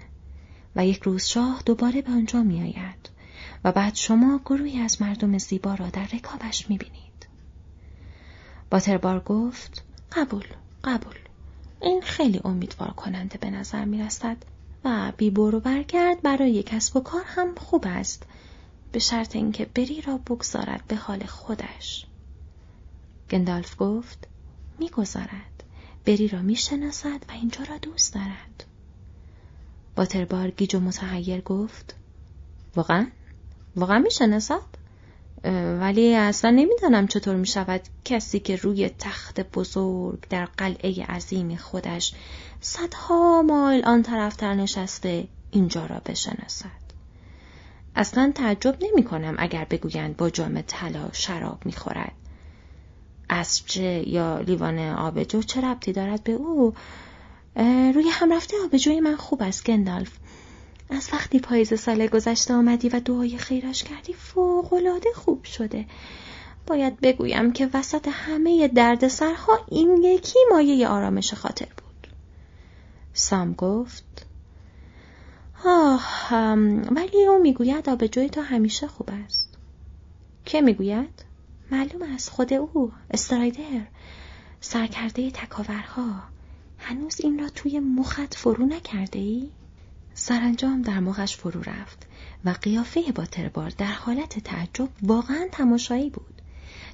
و 0.76 0.86
یک 0.86 1.04
روز 1.04 1.24
شاه 1.24 1.62
دوباره 1.66 2.02
به 2.02 2.12
آنجا 2.12 2.44
می 2.44 2.62
آید 2.62 3.10
و 3.64 3.72
بعد 3.72 3.96
شما 3.96 4.42
گروهی 4.46 4.80
از 4.80 5.02
مردم 5.02 5.38
زیبا 5.38 5.74
را 5.74 5.90
در 5.90 6.06
رکابش 6.06 6.70
می 6.70 6.78
بینید. 6.78 7.28
باتربار 8.70 9.20
گفت 9.20 9.84
قبول 10.12 10.46
قبول 10.84 11.16
این 11.82 12.02
خیلی 12.02 12.42
امیدوار 12.44 12.92
کننده 12.92 13.38
به 13.38 13.50
نظر 13.50 13.86
می 13.86 14.04
رسد 14.04 14.38
و 14.86 15.12
بی 15.18 15.30
برو 15.30 15.60
برگرد 15.60 16.22
برای 16.22 16.64
کسب 16.64 16.98
و 16.98 17.00
کار 17.00 17.24
هم 17.26 17.56
خوب 17.56 17.84
است 17.88 18.24
به 18.92 19.00
شرط 19.00 19.36
اینکه 19.36 19.66
بری 19.66 20.02
را 20.02 20.18
بگذارد 20.18 20.84
به 20.88 20.96
حال 20.96 21.26
خودش. 21.26 22.06
گندالف 23.32 23.76
گفت 23.80 24.28
می‌گذارد 24.80 25.64
بری 26.06 26.28
را 26.28 26.42
می‌شناسد 26.42 27.26
و 27.30 27.32
اینجا 27.32 27.64
را 27.64 27.78
دوست 27.78 28.14
دارد 28.14 28.64
باتربار 29.96 30.50
گیج 30.50 30.76
و 30.76 30.80
متحیر 30.80 31.42
گفت 31.42 31.96
واقعا 32.76 33.08
واقعا 33.76 34.00
می‌شناسد 34.00 34.84
ولی 35.80 36.16
اصلا 36.16 36.52
نمی‌دانم 36.52 37.08
چطور 37.08 37.36
می 37.36 37.48
شود 37.48 37.82
کسی 38.06 38.40
که 38.40 38.56
روی 38.56 38.90
تخت 38.90 39.40
بزرگ 39.40 40.28
در 40.30 40.46
قلعه 40.46 41.06
عظیم 41.06 41.56
خودش 41.56 42.14
صدها 42.62 43.42
مایل 43.42 43.86
آن 43.86 44.04
طرفتر 44.04 44.54
نشسته 44.54 45.28
اینجا 45.52 45.86
را 45.86 46.02
بشناسد. 46.06 46.84
اصلا 47.96 48.32
تعجب 48.36 48.78
نمی 48.82 49.04
کنم 49.04 49.36
اگر 49.38 49.66
بگویند 49.66 50.18
با 50.18 50.30
جام 50.30 50.62
طلا 50.62 51.10
شراب 51.12 51.66
می 51.66 51.74
خورد. 51.74 52.12
اسبچه 53.34 54.10
یا 54.10 54.40
لیوان 54.40 54.80
آبجو 54.80 55.42
چه 55.42 55.62
ربطی 55.62 55.94
دارد 55.94 56.24
به 56.24 56.32
او؟ 56.32 56.74
روی 57.96 58.10
هم 58.12 58.34
رفته 58.34 58.58
آبجوی 58.66 59.00
من 59.00 59.16
خوب 59.16 59.44
است 59.44 59.66
گندالف. 59.66 60.12
از 60.90 61.10
وقتی 61.14 61.40
پاییز 61.40 61.74
سال 61.80 62.08
گذشته 62.08 62.54
آمدی 62.54 62.90
و 62.90 63.00
دعای 63.00 63.38
خیرش 63.38 63.84
کردی 63.84 64.14
فوقالعاده 64.14 65.10
خوب 65.16 65.44
شده. 65.44 65.86
باید 66.68 67.00
بگویم 67.02 67.54
که 67.54 67.70
وسط 67.74 68.10
همه 68.12 68.68
دردسرها 68.68 69.60
این 69.68 70.04
یکی 70.04 70.40
مایه 70.52 70.88
آرامش 70.88 71.34
خاطر 71.34 71.66
بود. 71.66 72.08
سام 73.14 73.54
گفت 73.54 74.26
آه 75.66 76.34
ولی 76.92 77.26
او 77.26 77.40
می‌گوید 77.40 77.90
آبجوی 77.90 78.30
تو 78.30 78.42
همیشه 78.42 78.88
خوب 78.88 79.10
است. 79.26 79.50
که 80.46 80.62
می‌گوید؟ 80.62 81.24
معلوم 81.72 82.14
است 82.14 82.30
خود 82.30 82.54
او 82.54 82.92
استرایدر 83.12 83.82
سرکرده 84.62 85.32
تکاورها 85.32 86.24
هنوز 86.80 87.22
این 87.22 87.40
را 87.40 87.50
توی 87.50 87.80
مخت 87.80 88.36
فرو 88.36 88.66
نکرده 88.66 89.20
ای؟ 89.20 89.50
سرانجام 90.14 90.82
در 90.82 91.00
مخش 91.00 91.36
فرو 91.36 91.62
رفت 91.62 92.08
و 92.46 92.50
قیافه 92.50 93.12
باتربار 93.12 93.70
در 93.70 93.92
حالت 93.92 94.40
تعجب 94.40 94.90
واقعا 95.02 95.48
تماشایی 95.52 96.10
بود. 96.10 96.42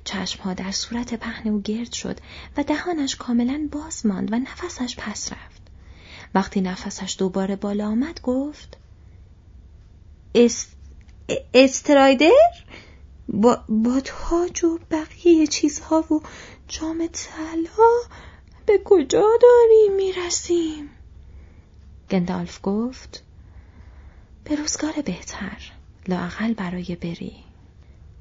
چشمها 0.04 0.54
در 0.54 0.72
صورت 0.72 1.14
پهن 1.14 1.50
و 1.50 1.62
گرد 1.62 1.92
شد 1.92 2.20
و 2.58 2.64
دهانش 2.64 3.16
کاملا 3.16 3.68
باز 3.72 4.06
ماند 4.06 4.34
و 4.34 4.40
نفسش 4.40 4.96
پس 4.98 5.32
رفت. 5.34 5.62
وقتی 6.36 6.62
نفسش 6.62 7.16
دوباره 7.20 7.56
بالا 7.56 7.88
آمد 7.88 8.22
گفت 8.22 8.78
است... 10.36 10.72
استرایدر؟ 11.54 12.30
با, 13.34 13.64
با 13.70 14.00
تاج 14.00 14.64
و 14.64 14.80
بقیه 14.92 15.48
چیزها 15.48 16.14
و 16.14 16.22
جام 16.68 17.08
طلا 17.14 18.02
به 18.66 18.82
کجا 18.86 19.28
داریم 19.42 19.96
می‌رسیم؟ 19.96 20.90
گندالف 22.10 22.60
گفت 22.64 23.24
به 24.44 24.56
روزگار 24.56 24.94
بهتر 25.06 25.72
لاقل 26.08 26.54
برای 26.54 26.98
بری. 27.02 27.36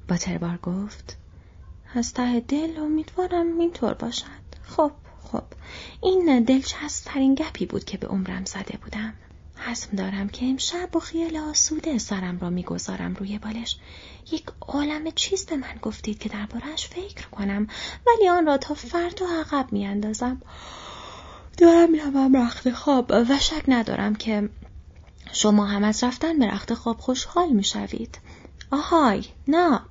باتربار 0.07 0.57
گفت 0.57 1.17
از 1.93 2.13
ته 2.13 2.39
دل 2.39 2.77
امیدوارم 2.77 3.59
اینطور 3.59 3.93
باشد. 3.93 4.25
خب 4.63 4.91
خب 5.23 5.43
این 6.03 6.43
دلچسبترین 6.43 7.35
گپی 7.35 7.65
بود 7.65 7.83
که 7.83 7.97
به 7.97 8.07
عمرم 8.07 8.45
زده 8.45 8.77
بودم. 8.77 9.13
حسم 9.59 9.97
دارم 9.97 10.29
که 10.29 10.45
امشب 10.45 10.89
با 10.91 10.99
خیال 10.99 11.37
آسوده 11.37 11.97
سرم 11.97 12.39
را 12.39 12.49
می‌گذارم 12.49 13.13
روی 13.13 13.39
بالش. 13.39 13.77
یک 14.31 14.43
عالم 14.61 15.11
چیز 15.11 15.45
به 15.45 15.55
من 15.55 15.75
گفتید 15.81 16.19
که 16.19 16.29
دربارهش 16.29 16.87
فکر 16.87 17.27
کنم 17.27 17.67
ولی 18.07 18.29
آن 18.29 18.45
را 18.45 18.57
تا 18.57 18.73
فردا 18.73 19.25
عقب 19.39 19.71
میاندازم. 19.71 20.41
دارم 21.57 21.91
می‌روم 21.91 22.37
رخت 22.37 22.71
خواب. 22.71 23.11
و 23.29 23.39
شک 23.39 23.63
ندارم 23.67 24.15
که 24.15 24.49
شما 25.31 25.65
هم 25.65 25.83
از 25.83 26.03
رفتن 26.03 26.39
به 26.39 26.47
رخت 26.47 26.73
خواب 26.73 26.97
خوشحال 26.97 27.49
می‌شوید. 27.49 28.19
آهای 28.71 29.25
ناب. 29.47 29.87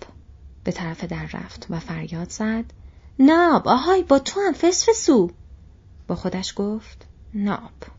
به 0.64 0.72
طرف 0.72 1.04
در 1.04 1.26
رفت 1.32 1.66
و 1.70 1.80
فریاد 1.80 2.30
زد. 2.30 2.64
ناب 3.18 3.68
آهای 3.68 4.02
با 4.02 4.18
تو 4.18 4.40
هم 4.40 4.52
فسفسو. 4.52 5.30
با 6.06 6.14
خودش 6.14 6.52
گفت 6.56 7.06
ناب. 7.34 7.97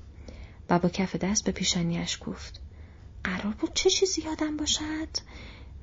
و 0.69 0.79
با 0.79 0.89
کف 0.89 1.15
دست 1.15 1.43
به 1.43 1.51
پیشانیش 1.51 2.19
گفت. 2.25 2.61
قرار 3.23 3.53
بود 3.53 3.73
چه 3.73 3.89
چیزی 3.89 4.21
یادم 4.21 4.57
باشد؟ 4.57 5.07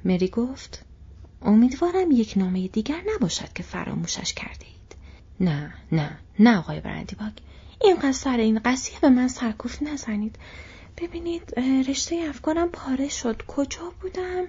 مری 0.05 0.29
گفت 0.29 0.85
امیدوارم 1.43 2.11
یک 2.11 2.35
نامه 2.37 2.69
دیگر 2.69 3.03
نباشد 3.15 3.53
که 3.53 3.63
فراموشش 3.63 4.35
کردید. 4.35 4.97
نه 5.41 5.75
نه 5.93 6.19
نه 6.39 6.59
آقای 6.59 6.81
برندی 6.81 7.17
باگ 7.17 7.33
اینقدر 7.81 8.13
سر 8.13 8.37
این 8.37 8.59
قضیه 8.59 9.01
به 9.01 9.09
من 9.09 9.29
سرکوف 9.29 9.83
نزنید. 9.83 10.37
ببینید 10.97 11.61
رشته 11.89 12.25
افکارم 12.29 12.69
پاره 12.69 13.09
شد. 13.09 13.43
کجا 13.47 13.93
بودم؟ 14.01 14.45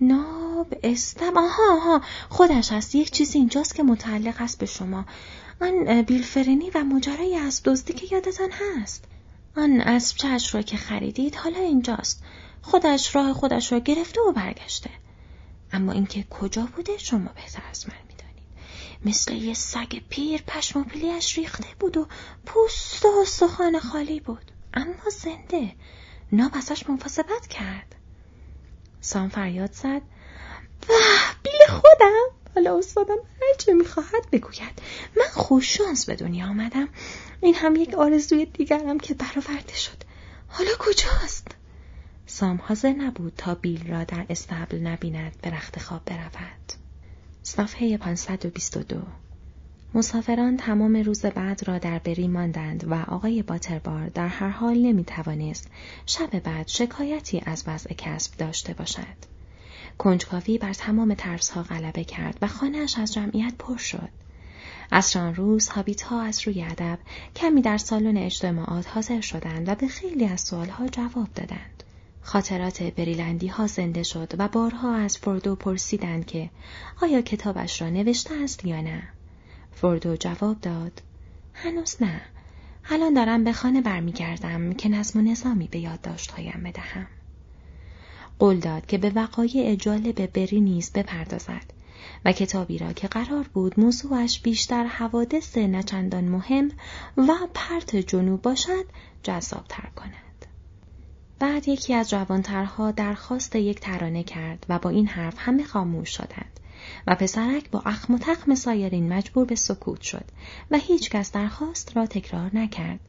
ناب 0.00 0.74
استم. 0.82 1.36
آها 1.36 1.62
آها 1.72 2.00
خودش 2.28 2.72
هست. 2.72 2.94
یک 2.94 3.10
چیزی 3.10 3.38
اینجاست 3.38 3.74
که 3.74 3.82
متعلق 3.82 4.40
است 4.40 4.58
به 4.58 4.66
شما. 4.66 5.04
آن 5.60 6.02
بیلفرنی 6.02 6.70
و 6.74 6.84
ماجرای 6.84 7.36
از 7.36 7.60
دزدی 7.64 7.92
که 7.92 8.14
یادتان 8.14 8.50
هست. 8.50 9.04
آن 9.56 9.80
اسب 9.80 10.16
چش 10.16 10.54
را 10.54 10.62
که 10.62 10.76
خریدید 10.76 11.34
حالا 11.34 11.58
اینجاست. 11.58 12.22
خودش 12.62 13.16
راه 13.16 13.32
خودش 13.32 13.72
را 13.72 13.78
گرفته 13.78 14.20
و 14.20 14.32
برگشته. 14.32 14.90
اما 15.72 15.92
اینکه 15.92 16.22
کجا 16.30 16.68
بوده 16.76 16.98
شما 16.98 17.30
بهتر 17.34 17.62
از 17.70 17.88
من 17.88 17.94
می‌دانید. 18.08 18.46
مثل 19.04 19.32
یه 19.34 19.54
سگ 19.54 20.02
پیر 20.08 20.42
پشم 20.42 20.80
و 20.80 20.84
پیلیش 20.84 21.38
ریخته 21.38 21.68
بود 21.80 21.96
و 21.96 22.06
پوست 22.46 23.04
و 23.04 23.24
سخان 23.24 23.78
خالی 23.78 24.20
بود. 24.20 24.52
اما 24.74 25.10
زنده. 25.22 25.74
ناب 26.32 26.50
ازش 26.54 26.88
مواظبت 26.88 27.46
کرد. 27.46 27.94
سام 29.00 29.28
فریاد 29.28 29.72
زد. 29.72 30.02
و 30.88 30.92
بیل 31.42 31.66
خودم. 31.68 32.26
حالا 32.54 32.78
استادم 32.78 33.16
هرچه 33.42 33.72
می‌خواهد 33.72 34.30
بگوید. 34.32 34.82
من 35.16 35.28
خوششانس 35.32 36.06
به 36.06 36.16
دنیا 36.16 36.46
آمدم. 36.46 36.88
این 37.40 37.54
هم 37.54 37.76
یک 37.76 37.94
آرزوی 37.94 38.46
دیگرم 38.46 38.98
که 38.98 39.14
برآورده 39.14 39.74
شد 39.74 39.96
حالا 40.48 40.70
کجاست 40.78 41.48
سام 42.26 42.60
حاضر 42.62 42.92
نبود 42.92 43.32
تا 43.36 43.54
بیل 43.54 43.86
را 43.88 44.04
در 44.04 44.26
استبل 44.30 44.78
نبیند 44.78 45.36
به 45.42 45.50
رخت 45.50 45.78
خواب 45.78 46.02
برود 46.04 46.72
صفحه 47.42 47.96
522 47.96 49.02
مسافران 49.94 50.56
تمام 50.56 50.96
روز 50.96 51.26
بعد 51.26 51.68
را 51.68 51.78
در 51.78 51.98
بری 51.98 52.28
ماندند 52.28 52.84
و 52.90 52.94
آقای 52.94 53.42
باتربار 53.42 54.08
در 54.08 54.28
هر 54.28 54.48
حال 54.48 54.78
نمی 54.78 55.04
توانست 55.04 55.70
شب 56.06 56.38
بعد 56.38 56.68
شکایتی 56.68 57.42
از 57.46 57.64
وضع 57.66 57.94
کسب 57.94 58.36
داشته 58.36 58.74
باشد. 58.74 59.16
کنجکاوی 59.98 60.58
بر 60.58 60.72
تمام 60.72 61.14
ترسها 61.14 61.62
غلبه 61.62 62.04
کرد 62.04 62.38
و 62.42 62.46
خانهاش 62.46 62.98
از 62.98 63.12
جمعیت 63.12 63.54
پر 63.58 63.76
شد. 63.76 64.08
از 64.90 65.16
آن 65.16 65.34
روز 65.34 65.68
هابیت 65.68 66.02
ها 66.02 66.22
از 66.22 66.48
روی 66.48 66.62
ادب 66.62 66.98
کمی 67.36 67.62
در 67.62 67.78
سالن 67.78 68.16
اجتماعات 68.16 68.88
حاضر 68.88 69.20
شدند 69.20 69.68
و 69.68 69.74
به 69.74 69.88
خیلی 69.88 70.24
از 70.24 70.40
سوالها 70.40 70.88
جواب 70.88 71.28
دادند. 71.34 71.82
خاطرات 72.22 72.82
بریلندی 72.82 73.46
ها 73.46 73.66
زنده 73.66 74.02
شد 74.02 74.32
و 74.38 74.48
بارها 74.48 74.94
از 74.94 75.18
فردو 75.18 75.54
پرسیدند 75.54 76.26
که 76.26 76.50
آیا 77.02 77.22
کتابش 77.22 77.82
را 77.82 77.90
نوشته 77.90 78.34
است 78.34 78.64
یا 78.64 78.80
نه. 78.80 79.02
فردو 79.72 80.16
جواب 80.16 80.60
داد 80.60 81.02
هنوز 81.54 81.96
نه 82.00 82.20
الان 82.90 83.14
دارم 83.14 83.44
به 83.44 83.52
خانه 83.52 83.80
برمیگردم 83.80 84.72
که 84.72 84.88
نظم 84.88 85.18
و 85.18 85.22
نظامی 85.22 85.68
به 85.68 85.78
یادداشتهایم 85.78 86.62
بدهم 86.64 87.06
قول 88.38 88.60
داد 88.60 88.86
که 88.86 88.98
به 88.98 89.10
وقایع 89.10 89.74
جالب 89.74 90.32
بری 90.32 90.60
نیز 90.60 90.92
بپردازد 90.92 91.75
و 92.24 92.32
کتابی 92.32 92.78
را 92.78 92.92
که 92.92 93.08
قرار 93.08 93.48
بود 93.54 93.80
موضوعش 93.80 94.40
بیشتر 94.40 94.84
حوادث 94.84 95.58
نچندان 95.58 96.24
مهم 96.24 96.70
و 97.16 97.32
پرت 97.54 97.96
جنوب 97.96 98.42
باشد 98.42 98.84
جذابتر 99.22 99.88
کند. 99.96 100.46
بعد 101.38 101.68
یکی 101.68 101.94
از 101.94 102.10
جوانترها 102.10 102.90
درخواست 102.90 103.56
یک 103.56 103.80
ترانه 103.80 104.22
کرد 104.22 104.66
و 104.68 104.78
با 104.78 104.90
این 104.90 105.06
حرف 105.06 105.34
همه 105.38 105.64
خاموش 105.64 106.16
شدند 106.16 106.60
و 107.06 107.14
پسرک 107.14 107.70
با 107.70 107.82
اخم 107.86 108.14
و 108.14 108.18
تخم 108.18 108.54
سایرین 108.54 109.12
مجبور 109.12 109.44
به 109.44 109.54
سکوت 109.54 110.00
شد 110.00 110.24
و 110.70 110.78
هیچ 110.78 111.10
کس 111.10 111.32
درخواست 111.32 111.96
را 111.96 112.06
تکرار 112.06 112.50
نکرد. 112.54 113.00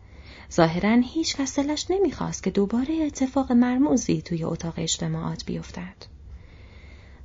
ظاهرا 0.54 1.02
هیچ 1.04 1.36
کس 1.36 1.60
دلش 1.60 1.86
نمی‌خواست 1.90 2.44
که 2.44 2.52
دوباره 2.52 2.96
اتفاق 2.96 3.52
مرموزی 3.52 4.22
توی 4.22 4.44
اتاق 4.44 4.74
اجتماعات 4.78 5.46
بیفتد. 5.46 6.17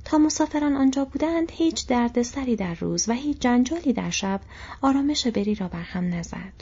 تا 0.05 0.17
مسافران 0.17 0.75
آنجا 0.75 1.05
بودند 1.05 1.51
هیچ 1.51 1.87
دردسری 1.87 2.55
در 2.55 2.73
روز 2.73 3.09
و 3.09 3.13
هیچ 3.13 3.39
جنجالی 3.39 3.93
در 3.93 4.09
شب 4.09 4.41
آرامش 4.81 5.27
بری 5.27 5.55
را 5.55 5.67
برهم 5.67 6.13
نزد. 6.13 6.53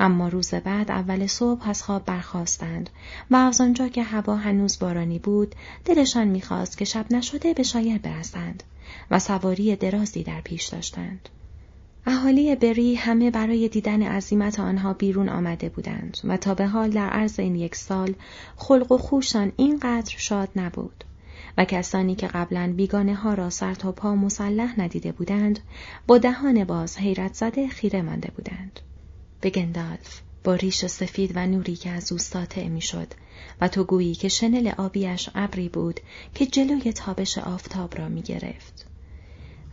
اما 0.00 0.28
روز 0.28 0.54
بعد 0.54 0.90
اول 0.90 1.26
صبح 1.26 1.68
از 1.68 1.82
خواب 1.82 2.04
برخواستند 2.04 2.90
و 3.30 3.36
از 3.36 3.60
آنجا 3.60 3.88
که 3.88 4.02
هوا 4.02 4.36
هنوز 4.36 4.78
بارانی 4.78 5.18
بود 5.18 5.54
دلشان 5.84 6.28
می‌خواست 6.28 6.78
که 6.78 6.84
شب 6.84 7.06
نشده 7.10 7.54
به 7.54 7.62
شایر 7.62 7.98
برسند 7.98 8.62
و 9.10 9.18
سواری 9.18 9.76
درازی 9.76 10.22
در 10.22 10.40
پیش 10.40 10.66
داشتند. 10.66 11.28
اهالی 12.06 12.56
بری 12.56 12.94
همه 12.94 13.30
برای 13.30 13.68
دیدن 13.68 14.02
عظیمت 14.02 14.60
آنها 14.60 14.92
بیرون 14.92 15.28
آمده 15.28 15.68
بودند 15.68 16.18
و 16.24 16.36
تا 16.36 16.54
به 16.54 16.66
حال 16.66 16.90
در 16.90 17.08
عرض 17.08 17.40
این 17.40 17.54
یک 17.54 17.74
سال 17.74 18.14
خلق 18.56 18.92
و 18.92 18.98
خوشان 18.98 19.52
اینقدر 19.56 20.14
شاد 20.16 20.48
نبود 20.56 21.04
و 21.58 21.64
کسانی 21.64 22.14
که 22.14 22.26
قبلا 22.26 22.72
بیگانه 22.76 23.14
ها 23.14 23.34
را 23.34 23.50
سر 23.50 23.74
تا 23.74 23.92
پا 23.92 24.14
مسلح 24.14 24.80
ندیده 24.80 25.12
بودند 25.12 25.60
با 26.06 26.18
دهان 26.18 26.64
باز 26.64 26.98
حیرت 26.98 27.34
زده 27.34 27.68
خیره 27.68 28.02
مانده 28.02 28.30
بودند. 28.36 28.80
به 29.40 29.50
گندالف 29.50 30.20
با 30.44 30.54
ریش 30.54 30.86
سفید 30.86 31.32
و 31.34 31.46
نوری 31.46 31.76
که 31.76 31.90
از 31.90 32.12
او 32.12 32.18
ساطع 32.18 32.68
می‌شد 32.68 33.08
و 33.60 33.68
تو 33.68 33.84
گویی 33.84 34.14
که 34.14 34.28
شنل 34.28 34.72
آبیش 34.78 35.30
ابری 35.34 35.68
بود 35.68 36.00
که 36.34 36.46
جلوی 36.46 36.92
تابش 36.92 37.38
آفتاب 37.38 37.98
را 37.98 38.08
می 38.08 38.22
گرفت. 38.22 38.86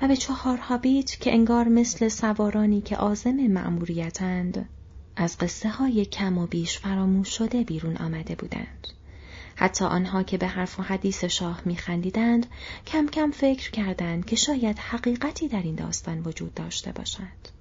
و 0.01 0.07
به 0.07 0.15
چهار 0.15 0.57
هابیت 0.57 1.19
که 1.19 1.34
انگار 1.34 1.67
مثل 1.67 2.07
سوارانی 2.07 2.81
که 2.81 2.97
آزم 2.97 3.47
مأموریتند 3.47 4.69
از 5.15 5.38
قصه 5.38 5.69
های 5.69 6.05
کم 6.05 6.38
و 6.38 6.47
بیش 6.47 6.79
فراموش 6.79 7.27
شده 7.29 7.63
بیرون 7.63 7.97
آمده 7.97 8.36
بودند. 8.36 8.88
حتی 9.62 9.86
آنها 9.86 10.24
که 10.24 10.38
به 10.38 10.47
حرف 10.47 10.80
و 10.80 10.84
حدیث 10.84 11.24
شاه 11.24 11.62
میخندیدند 11.65 12.45
کم 12.88 13.08
کم 13.08 13.32
فکر 13.32 13.71
کردند 13.71 14.26
که 14.26 14.36
شاید 14.36 14.80
حقیقتی 14.80 15.47
در 15.47 15.62
این 15.62 15.76
داستان 15.76 16.19
وجود 16.19 16.54
داشته 16.54 16.91
باشد. 16.91 17.52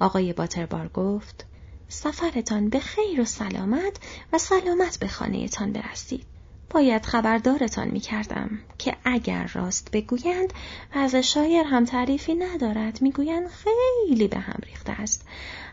آقای 0.00 0.32
باتربار 0.32 0.88
گفت 0.88 1.46
سفرتان 1.88 2.68
به 2.68 2.80
خیر 2.80 3.20
و 3.20 3.24
سلامت 3.24 3.98
و 4.32 4.38
سلامت 4.38 4.98
به 4.98 5.08
خانهتان 5.08 5.72
برسید. 5.72 6.33
باید 6.70 7.06
خبردارتان 7.06 7.88
می 7.88 8.00
کردم 8.00 8.58
که 8.78 8.96
اگر 9.04 9.50
راست 9.54 9.90
بگویند 9.92 10.52
از 10.92 11.14
شایر 11.14 11.64
هم 11.64 11.84
تعریفی 11.84 12.34
ندارد. 12.34 13.02
می‌گویند 13.02 13.48
خیلی 13.48 14.28
به 14.28 14.38
هم 14.38 14.58
ریخته 14.66 14.92
است. 14.92 15.26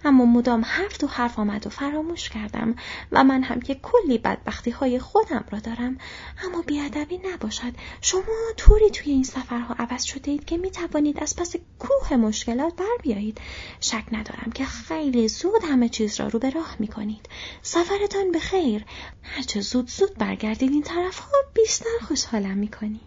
اما 0.06 0.26
مدام 0.26 0.66
حرف 0.66 0.98
تو 0.98 1.08
حرف 1.08 1.40
آمد 1.40 1.68
و 1.68 1.70
فراموش 1.70 2.30
کردم 2.30 2.76
و 3.12 3.24
من 3.24 3.44
هم 3.44 3.62
که 3.62 3.76
کلی 3.76 4.18
بدبختی 4.18 4.72
های 4.72 5.00
خودم 5.00 5.46
را 5.52 5.60
دارم. 5.60 5.98
اما 6.46 6.62
بیادبی 6.62 7.20
نباشد. 7.34 7.74
شما 8.02 8.24
طوری 8.58 8.90
توی 8.90 9.12
این 9.12 9.24
سفرها 9.24 9.76
عوض 9.80 10.04
شده 10.04 10.32
اید 10.32 10.46
که 10.46 10.58
می 10.58 10.72
توانید 10.72 11.24
از 11.24 11.36
پس 11.36 11.56
کوه 11.80 12.18
مشکلات 12.18 12.76
بر 12.76 12.98
بیایید. 13.04 13.42
شک 13.80 14.04
ندارم 14.12 14.52
که 14.56 14.66
خیلی 14.66 15.28
زود 15.28 15.64
همه 15.64 15.90
چیز 15.90 16.20
را 16.20 16.28
رو 16.28 16.40
به 16.40 16.50
راه 16.50 16.76
می 16.80 16.88
کنید 16.88 17.30
سفرتان 17.62 18.32
به 18.32 18.40
خیر. 18.40 18.86
هرچه 19.24 19.62
زود 19.62 19.90
زود 19.90 20.18
برگردید 20.18 20.72
این 20.82 20.90
طرف 20.90 21.20
ها 21.20 21.38
بیشتر 21.54 21.98
خوشحالم 22.08 22.58
می 22.58 22.68
کنید 22.68 23.02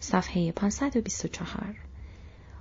صفحه 0.00 0.52
524 0.52 1.74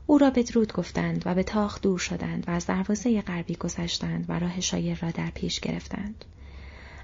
او 0.05 0.17
را 0.17 0.29
بدرود 0.29 0.73
گفتند 0.73 1.23
و 1.25 1.35
به 1.35 1.43
تاخ 1.43 1.81
دور 1.81 1.99
شدند 1.99 2.43
و 2.47 2.51
از 2.51 2.65
دروازه 2.65 3.21
غربی 3.21 3.55
گذشتند 3.55 4.25
و 4.27 4.39
راه 4.39 4.61
شایر 4.61 4.99
را 5.01 5.11
در 5.11 5.29
پیش 5.29 5.59
گرفتند. 5.59 6.25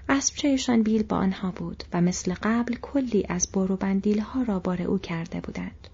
اسبچهشان 0.10 0.84
بیل 0.84 1.04
با 1.04 1.18
آنها 1.18 1.52
بود 1.52 1.84
و 1.94 2.02
مثل 2.02 2.34
قبل 2.44 2.76
کلی 2.76 3.26
از 3.30 3.52
برو 3.52 3.76
بندیل 3.76 4.20
ها 4.20 4.42
را 4.42 4.60
بار 4.60 4.82
او 4.82 4.98
کرده 4.98 5.42
بودند. 5.42 5.88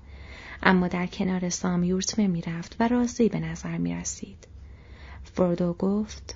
اما 0.63 0.87
در 0.87 1.07
کنار 1.07 1.49
سام 1.49 1.83
یورتمه 1.83 2.27
می 2.27 2.41
رفت 2.41 2.75
و 2.79 2.87
راضی 2.87 3.29
به 3.29 3.39
نظر 3.39 3.77
می 3.77 3.95
رسید. 3.95 4.47
فردو 5.23 5.73
گفت 5.73 6.35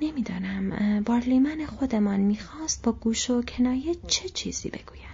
نمی‌دانم 0.00 1.02
بارلیمن 1.02 1.66
خودمان 1.66 2.20
می‌خواست 2.20 2.82
با 2.82 2.92
گوش 2.92 3.30
و 3.30 3.42
کنایه 3.42 3.94
چه 4.06 4.28
چیزی 4.28 4.70
بگوید. 4.70 5.08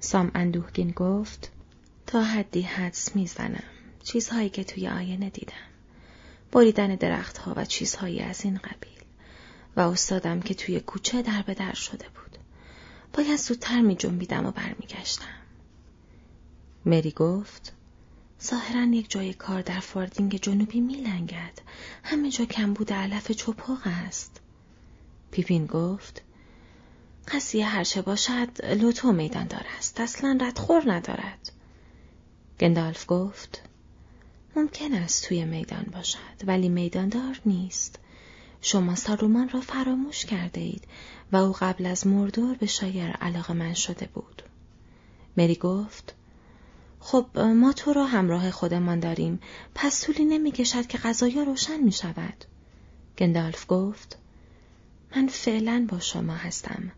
سام 0.00 0.30
اندوهگین 0.34 0.90
گفت 0.90 1.52
تا 2.06 2.22
حدی 2.22 2.62
حدس 2.62 3.16
می‌زنم. 3.16 3.62
چیزهایی 4.02 4.48
که 4.48 4.64
توی 4.64 4.88
آینه 4.88 5.30
دیدم. 5.30 5.52
بریدن 6.52 6.94
درختها 6.94 7.54
و 7.56 7.64
چیزهایی 7.64 8.20
از 8.20 8.44
این 8.44 8.56
قبیل. 8.56 9.00
و 9.76 9.80
استادم 9.80 10.40
که 10.40 10.54
توی 10.54 10.80
کوچه 10.80 11.22
در 11.22 11.42
به 11.42 11.54
در 11.54 11.74
شده 11.74 12.06
بود. 12.08 12.38
باید 13.12 13.38
زودتر 13.38 13.80
می 13.80 13.94
جنبیدم 13.94 14.46
و 14.46 14.50
برمیگشتم. 14.50 15.24
مری 16.86 17.10
گفت 17.10 17.72
ظاهرا 18.44 18.84
یک 18.84 19.10
جای 19.10 19.34
کار 19.34 19.62
در 19.62 19.80
فاردینگ 19.80 20.40
جنوبی 20.40 20.80
میلنگد. 20.80 21.60
همه 22.02 22.30
جا 22.30 22.44
کمبود 22.44 22.92
علف 22.92 23.32
چپاق 23.32 23.82
است. 23.84 24.40
پیپین 25.30 25.66
گفت 25.66 26.22
قضیه 27.28 27.66
هرچه 27.66 28.02
باشد 28.02 28.64
لوتو 28.64 29.12
میدان 29.12 29.46
دار 29.46 29.66
است. 29.78 30.00
اصلا 30.00 30.38
ردخور 30.40 30.92
ندارد. 30.92 31.52
گندالف 32.60 33.04
گفت 33.08 33.62
ممکن 34.56 34.94
است 34.94 35.28
توی 35.28 35.44
میدان 35.44 35.86
باشد 35.92 36.18
ولی 36.46 36.68
میداندار 36.68 37.40
نیست. 37.46 37.98
شما 38.60 38.94
سارومان 38.94 39.48
را 39.48 39.60
فراموش 39.60 40.24
کرده 40.24 40.60
اید 40.60 40.84
و 41.32 41.36
او 41.36 41.52
قبل 41.52 41.86
از 41.86 42.06
مردور 42.06 42.54
به 42.54 42.66
شایر 42.66 43.10
علاقه 43.10 43.52
من 43.52 43.74
شده 43.74 44.06
بود. 44.06 44.42
مری 45.36 45.54
گفت 45.54 46.14
خب 47.00 47.38
ما 47.38 47.72
تو 47.72 47.92
را 47.92 48.06
همراه 48.06 48.50
خودمان 48.50 49.00
داریم 49.00 49.40
پس 49.74 50.04
طولی 50.04 50.24
نمی 50.24 50.52
کشد 50.52 50.86
که 50.86 50.98
غذایا 50.98 51.42
روشن 51.42 51.80
می 51.80 51.92
شود 51.92 52.44
گندالف 53.18 53.64
گفت 53.68 54.18
من 55.16 55.26
فعلا 55.26 55.86
با 55.88 56.00
شما 56.00 56.34
هستم 56.34 56.92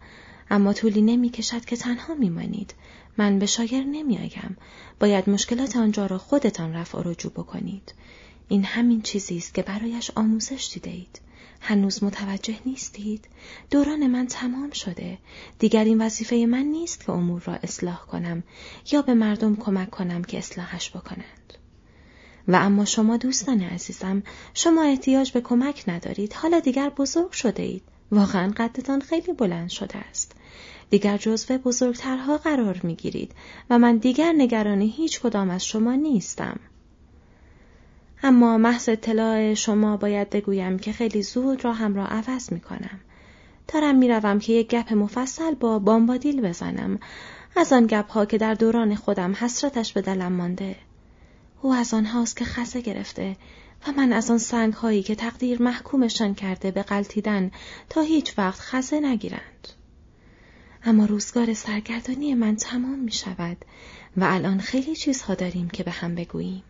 اما 0.51 0.73
طولی 0.73 1.03
نمی 1.03 1.31
کشد 1.31 1.65
که 1.65 1.77
تنها 1.77 2.15
میمانید 2.15 2.75
من 3.19 3.39
به 3.39 3.47
شاگر 3.47 3.83
نمی 3.83 4.19
آیم. 4.19 4.57
باید 5.01 5.31
مشکلات 5.31 5.77
آنجا 5.77 6.07
را 6.07 6.19
خودتان 6.19 6.75
رفع 6.75 6.99
و 6.99 7.03
رجوع 7.11 7.33
بکنید. 7.33 7.95
این 8.49 8.65
همین 8.65 9.03
چیزی 9.03 9.37
است 9.37 9.55
که 9.55 9.63
برایش 9.63 10.11
آموزش 10.15 10.71
دیده 10.75 10.91
اید. 10.91 11.21
هنوز 11.63 12.05
متوجه 12.05 12.59
نیستید؟ 12.67 13.29
دوران 13.71 14.07
من 14.07 14.27
تمام 14.27 14.71
شده. 14.71 15.19
دیگر 15.59 15.85
این 15.85 16.03
وظیفه 16.03 16.37
من 16.37 16.63
نیست 16.63 17.05
که 17.05 17.13
امور 17.13 17.43
را 17.47 17.55
اصلاح 17.55 18.01
کنم 18.01 18.43
یا 18.93 19.03
به 19.03 19.15
مردم 19.15 19.57
کمک 19.57 19.91
کنم 19.91 20.25
که 20.25 20.39
اصلاحش 20.39 20.91
بکنند. 20.91 21.55
و 22.49 22.57
اما 22.57 22.85
شما 22.85 23.17
دوستان 23.17 23.63
عزیزم 23.63 24.23
شما 24.55 24.83
احتیاج 24.83 25.33
به 25.33 25.41
کمک 25.41 25.85
ندارید 25.89 26.33
حالا 26.33 26.61
دیگر 26.61 26.89
بزرگ 26.89 27.33
شده 27.33 27.63
اید 27.63 27.83
واقعا 28.13 28.53
قدتان 28.57 29.01
خیلی 29.01 29.33
بلند 29.33 29.69
شده 29.69 29.97
است 29.97 30.33
دیگر 30.91 31.17
جزو 31.17 31.59
بزرگترها 31.59 32.39
قرار 32.39 32.81
می 32.83 32.95
گیرید 32.95 33.33
و 33.71 33.79
من 33.79 33.97
دیگر 33.97 34.33
نگران 34.37 34.81
هیچ 34.81 35.21
کدام 35.21 35.51
از 35.51 35.65
شما 35.65 35.95
نیستم. 35.95 36.61
اما 38.25 38.59
محض 38.59 38.89
اطلاع 38.89 39.55
شما 39.55 39.97
باید 39.97 40.31
بگویم 40.31 40.79
که 40.79 40.93
خیلی 40.93 41.23
زود 41.23 41.65
را 41.65 41.73
هم 41.73 41.95
را 41.95 42.07
عوض 42.07 42.53
می 42.53 42.61
کنم. 42.61 43.01
دارم 43.69 43.97
می 43.97 44.09
روم 44.09 44.39
که 44.39 44.53
یک 44.53 44.69
گپ 44.69 44.93
مفصل 44.93 45.55
با 45.55 45.79
بامبادیل 45.79 46.41
بزنم 46.41 46.99
از 47.57 47.73
آن 47.73 47.87
گپ 47.87 48.11
ها 48.11 48.25
که 48.25 48.39
در 48.39 48.55
دوران 48.55 48.95
خودم 48.95 49.33
حسرتش 49.33 49.93
به 49.93 50.01
دلم 50.01 50.33
مانده. 50.33 50.77
او 51.63 51.73
از 51.73 51.95
آنهاست 51.95 52.37
که 52.37 52.45
خسه 52.45 52.81
گرفته 52.81 53.37
و 53.87 53.93
من 53.97 54.13
از 54.13 54.31
آن 54.31 54.39
سنگ 54.39 54.73
هایی 54.73 55.03
که 55.03 55.15
تقدیر 55.15 55.63
محکومشان 55.63 56.35
کرده 56.35 56.71
به 56.71 56.83
قلتیدن 56.83 57.51
تا 57.89 58.01
هیچ 58.01 58.39
وقت 58.39 58.61
خسه 58.61 59.01
نگیرند. 59.01 59.69
اما 60.85 61.05
روزگار 61.05 61.55
سرگردانی 61.55 62.35
من 62.35 62.57
تمام 62.57 62.99
می 62.99 63.13
شود 63.13 63.57
و 64.17 64.25
الان 64.25 64.59
خیلی 64.59 64.97
چیزها 64.97 65.35
داریم 65.35 65.69
که 65.69 65.83
به 65.83 65.91
هم 65.91 66.15
بگوییم. 66.15 66.63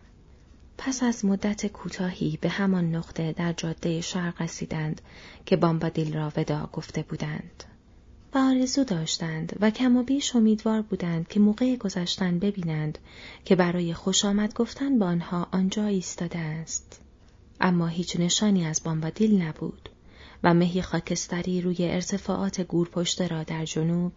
پس 0.77 1.03
از 1.03 1.25
مدت 1.25 1.67
کوتاهی 1.67 2.37
به 2.41 2.49
همان 2.49 2.95
نقطه 2.95 3.31
در 3.31 3.53
جاده 3.53 4.01
شرق 4.01 4.41
رسیدند 4.41 5.01
که 5.45 5.55
بامبادیل 5.55 6.13
را 6.13 6.31
ودا 6.37 6.69
گفته 6.73 7.01
بودند. 7.01 7.63
و 8.33 8.37
آرزو 8.37 8.83
داشتند 8.83 9.57
و 9.59 9.69
کم 9.69 9.97
و 9.97 10.03
بیش 10.03 10.35
امیدوار 10.35 10.81
بودند 10.81 11.27
که 11.27 11.39
موقع 11.39 11.75
گذشتن 11.75 12.39
ببینند 12.39 12.97
که 13.45 13.55
برای 13.55 13.93
خوش 13.93 14.25
آمد 14.25 14.53
گفتن 14.53 14.99
به 14.99 15.05
آنها 15.05 15.47
آنجا 15.51 15.85
ایستاده 15.85 16.39
است. 16.39 17.01
اما 17.61 17.87
هیچ 17.87 18.19
نشانی 18.19 18.65
از 18.65 18.83
بامبادیل 18.83 19.41
نبود. 19.41 19.89
و 20.43 20.53
مهی 20.53 20.81
خاکستری 20.81 21.61
روی 21.61 21.77
ارتفاعات 21.79 22.61
گورپشته 22.61 23.27
را 23.27 23.43
در 23.43 23.65
جنوب 23.65 24.11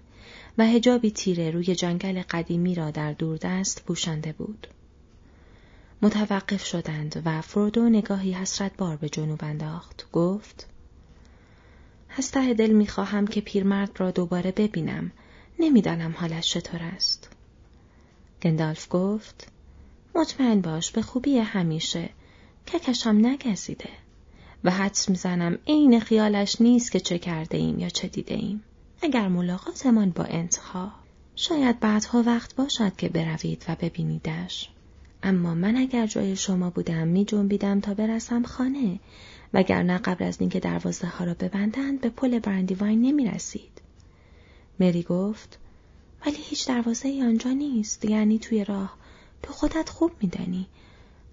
و 0.59 0.67
هجابی 0.67 1.11
تیره 1.11 1.51
روی 1.51 1.75
جنگل 1.75 2.23
قدیمی 2.31 2.75
را 2.75 2.91
در 2.91 3.13
دوردست 3.13 3.85
پوشانده 3.85 4.33
بود. 4.33 4.67
متوقف 6.03 6.65
شدند 6.65 7.23
و 7.25 7.41
فرودو 7.41 7.89
نگاهی 7.89 8.33
حسرت 8.33 8.77
بار 8.77 8.97
به 8.97 9.09
جنوب 9.09 9.45
انداخت. 9.45 10.07
گفت 10.13 10.67
از 12.17 12.31
ته 12.31 12.55
دل 12.55 12.71
می‌خواهم 12.71 13.27
که 13.27 13.41
پیرمرد 13.41 14.01
را 14.01 14.11
دوباره 14.11 14.53
ببینم. 14.53 15.13
نمی‌دانم 15.59 16.15
حالش 16.19 16.51
چطور 16.51 16.83
است. 16.83 17.31
گندالف 18.43 18.87
گفت 18.91 19.49
مطمئن 20.15 20.61
باش 20.61 20.91
به 20.91 21.03
خوبی 21.03 21.39
همیشه 21.39 22.09
ککشم 22.67 23.27
نگزیده. 23.27 23.91
و 24.65 24.71
حدس 24.71 25.09
می‌زنم 25.09 25.59
عین 25.67 26.01
خیالش 26.01 26.61
نیست 26.61 26.93
که 26.93 27.01
چه 27.01 27.19
کرده 27.19 27.59
ایم 27.59 27.79
یا 27.79 27.89
چه 27.89 28.09
دیده 28.09 28.35
ایم. 28.35 28.63
اگر 29.03 29.29
ملاقاتمان 29.29 30.11
با 30.11 30.25
انتها 30.25 30.93
شاید 31.37 31.81
بعدها 31.81 32.23
وقت 32.23 32.55
باشد 32.55 32.97
که 32.97 33.09
بروید 33.09 33.65
و 33.69 33.77
ببینیدش. 33.81 34.71
اما 35.27 35.55
من 35.55 35.77
اگر 35.77 36.07
جای 36.07 36.37
شما 36.37 36.71
بودم 36.71 37.09
می 37.09 37.25
جنبیدم 37.25 37.81
تا 37.81 37.95
برسم 37.95 38.43
خانه 38.43 39.01
وگرنه 39.55 39.99
قبل 39.99 40.25
از 40.25 40.41
اینکه 40.41 40.61
دروازه 40.61 41.07
ها 41.07 41.25
را 41.25 41.35
ببندند 41.35 42.01
به 42.01 42.09
پل 42.09 42.39
برندیواین 42.39 43.03
نمی 43.03 43.27
رسید. 43.27 43.83
مری 44.81 45.03
گفت 45.03 45.59
ولی 46.27 46.37
هیچ 46.37 46.69
دروازه 46.69 47.09
ای 47.09 47.23
آنجا 47.23 47.51
نیست 47.51 48.05
یعنی 48.05 48.39
توی 48.39 48.65
راه 48.65 48.97
تو 49.43 49.53
خودت 49.53 49.89
خوب 49.89 50.13
میدانی 50.23 50.67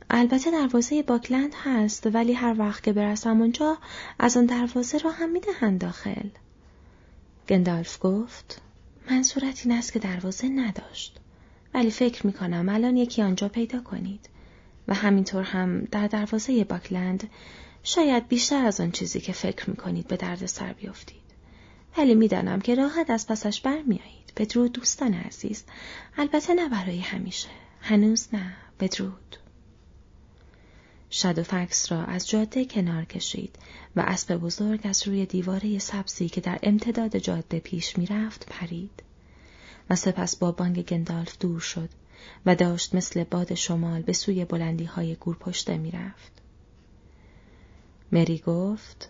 البته 0.10 0.52
دروازه 0.52 1.04
باکلند 1.04 1.54
هست 1.64 2.08
ولی 2.14 2.34
هر 2.34 2.56
وقت 2.60 2.84
که 2.84 2.94
برسم 2.94 3.42
اونجا 3.42 3.78
از 4.20 4.38
آن 4.38 4.46
دروازه 4.46 4.98
را 4.98 5.12
هم 5.12 5.32
می‌دهند 5.32 5.82
داخل. 5.82 6.30
گندالف 7.50 7.98
گفت 8.02 8.62
منظورت 9.12 9.62
این 9.66 9.78
است 9.78 9.94
که 9.94 10.00
دروازه 10.00 10.50
نداشت. 10.50 11.20
ولی 11.74 11.92
فکر 11.92 12.28
می 12.28 12.34
کنم 12.34 12.70
الان 12.70 12.98
یکی 12.98 13.22
آنجا 13.22 13.50
پیدا 13.50 13.80
کنید. 13.80 14.30
و 14.88 14.94
همینطور 14.94 15.44
هم 15.44 15.86
در 15.86 16.08
دروازه 16.08 16.64
باکلند 16.64 17.30
شاید 17.84 18.28
بیشتر 18.28 18.66
از 18.66 18.82
آن 18.82 18.92
چیزی 18.92 19.20
که 19.20 19.34
فکر 19.34 19.70
می 19.70 19.76
کنید 19.76 20.08
به 20.08 20.18
درد 20.18 20.46
سر 20.46 20.74
بیافتید. 20.74 21.24
ولی 21.98 22.16
می‌دانم 22.16 22.62
که 22.62 22.76
راحت 22.76 23.10
از 23.10 23.28
پسش 23.28 23.62
برمیایید. 23.62 24.34
بدرود 24.38 24.72
دوستان 24.72 25.14
عزیز. 25.14 25.64
البته 26.18 26.54
نه 26.54 26.70
برای 26.70 27.00
همیشه. 27.00 27.50
هنوز 27.82 28.28
نه. 28.34 28.54
بدرود. 28.80 29.38
شادوفکس 31.10 31.92
را 31.92 32.04
از 32.04 32.30
جاده 32.30 32.66
کنار 32.66 33.06
کشید 33.06 33.56
و 33.96 34.04
اسب 34.08 34.36
بزرگ 34.38 34.80
از 34.84 35.08
روی 35.08 35.26
دیواره 35.26 35.80
سبزی 35.80 36.30
که 36.30 36.42
در 36.42 36.60
امتداد 36.64 37.18
جاده 37.18 37.60
پیش 37.60 37.98
می‌رفت 37.98 38.46
پرید 38.50 39.04
و 39.90 39.96
سپس 39.96 40.36
با 40.36 40.52
بانگ 40.52 40.82
گندالف 40.86 41.38
دور 41.38 41.60
شد 41.60 41.90
و 42.46 42.56
داشت 42.56 42.96
مثل 42.96 43.24
باد 43.24 43.54
شمال 43.54 44.02
به 44.02 44.14
سوی 44.14 44.46
بلندی 44.46 44.86
های 44.86 45.16
گور 45.16 45.38
پشته 45.38 45.78
می‌رفت. 45.78 46.32
مری 48.12 48.38
گفت 48.38 49.10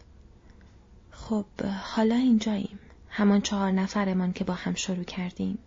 خب 1.12 1.46
حالا 1.82 2.16
اینجاییم 2.16 2.80
همان 3.10 3.42
چهار 3.42 3.72
نفرمان 3.72 4.34
که 4.34 4.44
با 4.44 4.54
هم 4.54 4.76
شروع 4.76 5.04
کردیم 5.04 5.58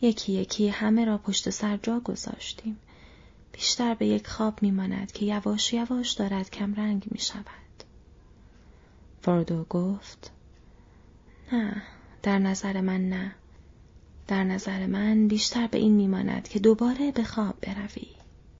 یکی 0.00 0.32
یکی 0.32 0.68
همه 0.68 1.04
را 1.04 1.18
پشت 1.18 1.50
سر 1.50 1.76
جا 1.76 2.00
گذاشتیم 2.00 2.78
بیشتر 3.52 3.94
به 3.94 4.06
یک 4.06 4.26
خواب 4.26 4.62
میماند 4.62 5.12
که 5.12 5.26
یواش 5.26 5.72
یواش 5.72 6.12
دارد 6.12 6.50
کمرنگ 6.50 7.06
می 7.10 7.18
شود. 7.18 7.44
فردو 9.22 9.64
گفت 9.64 10.30
نه 11.52 11.82
در 12.22 12.38
نظر 12.38 12.80
من 12.80 13.08
نه 13.08 13.34
در 14.28 14.44
نظر 14.44 14.86
من 14.86 15.28
بیشتر 15.28 15.66
به 15.66 15.78
این 15.78 15.92
میماند 15.92 16.48
که 16.48 16.58
دوباره 16.58 17.12
به 17.12 17.24
خواب 17.24 17.54
بروی. 17.60 18.23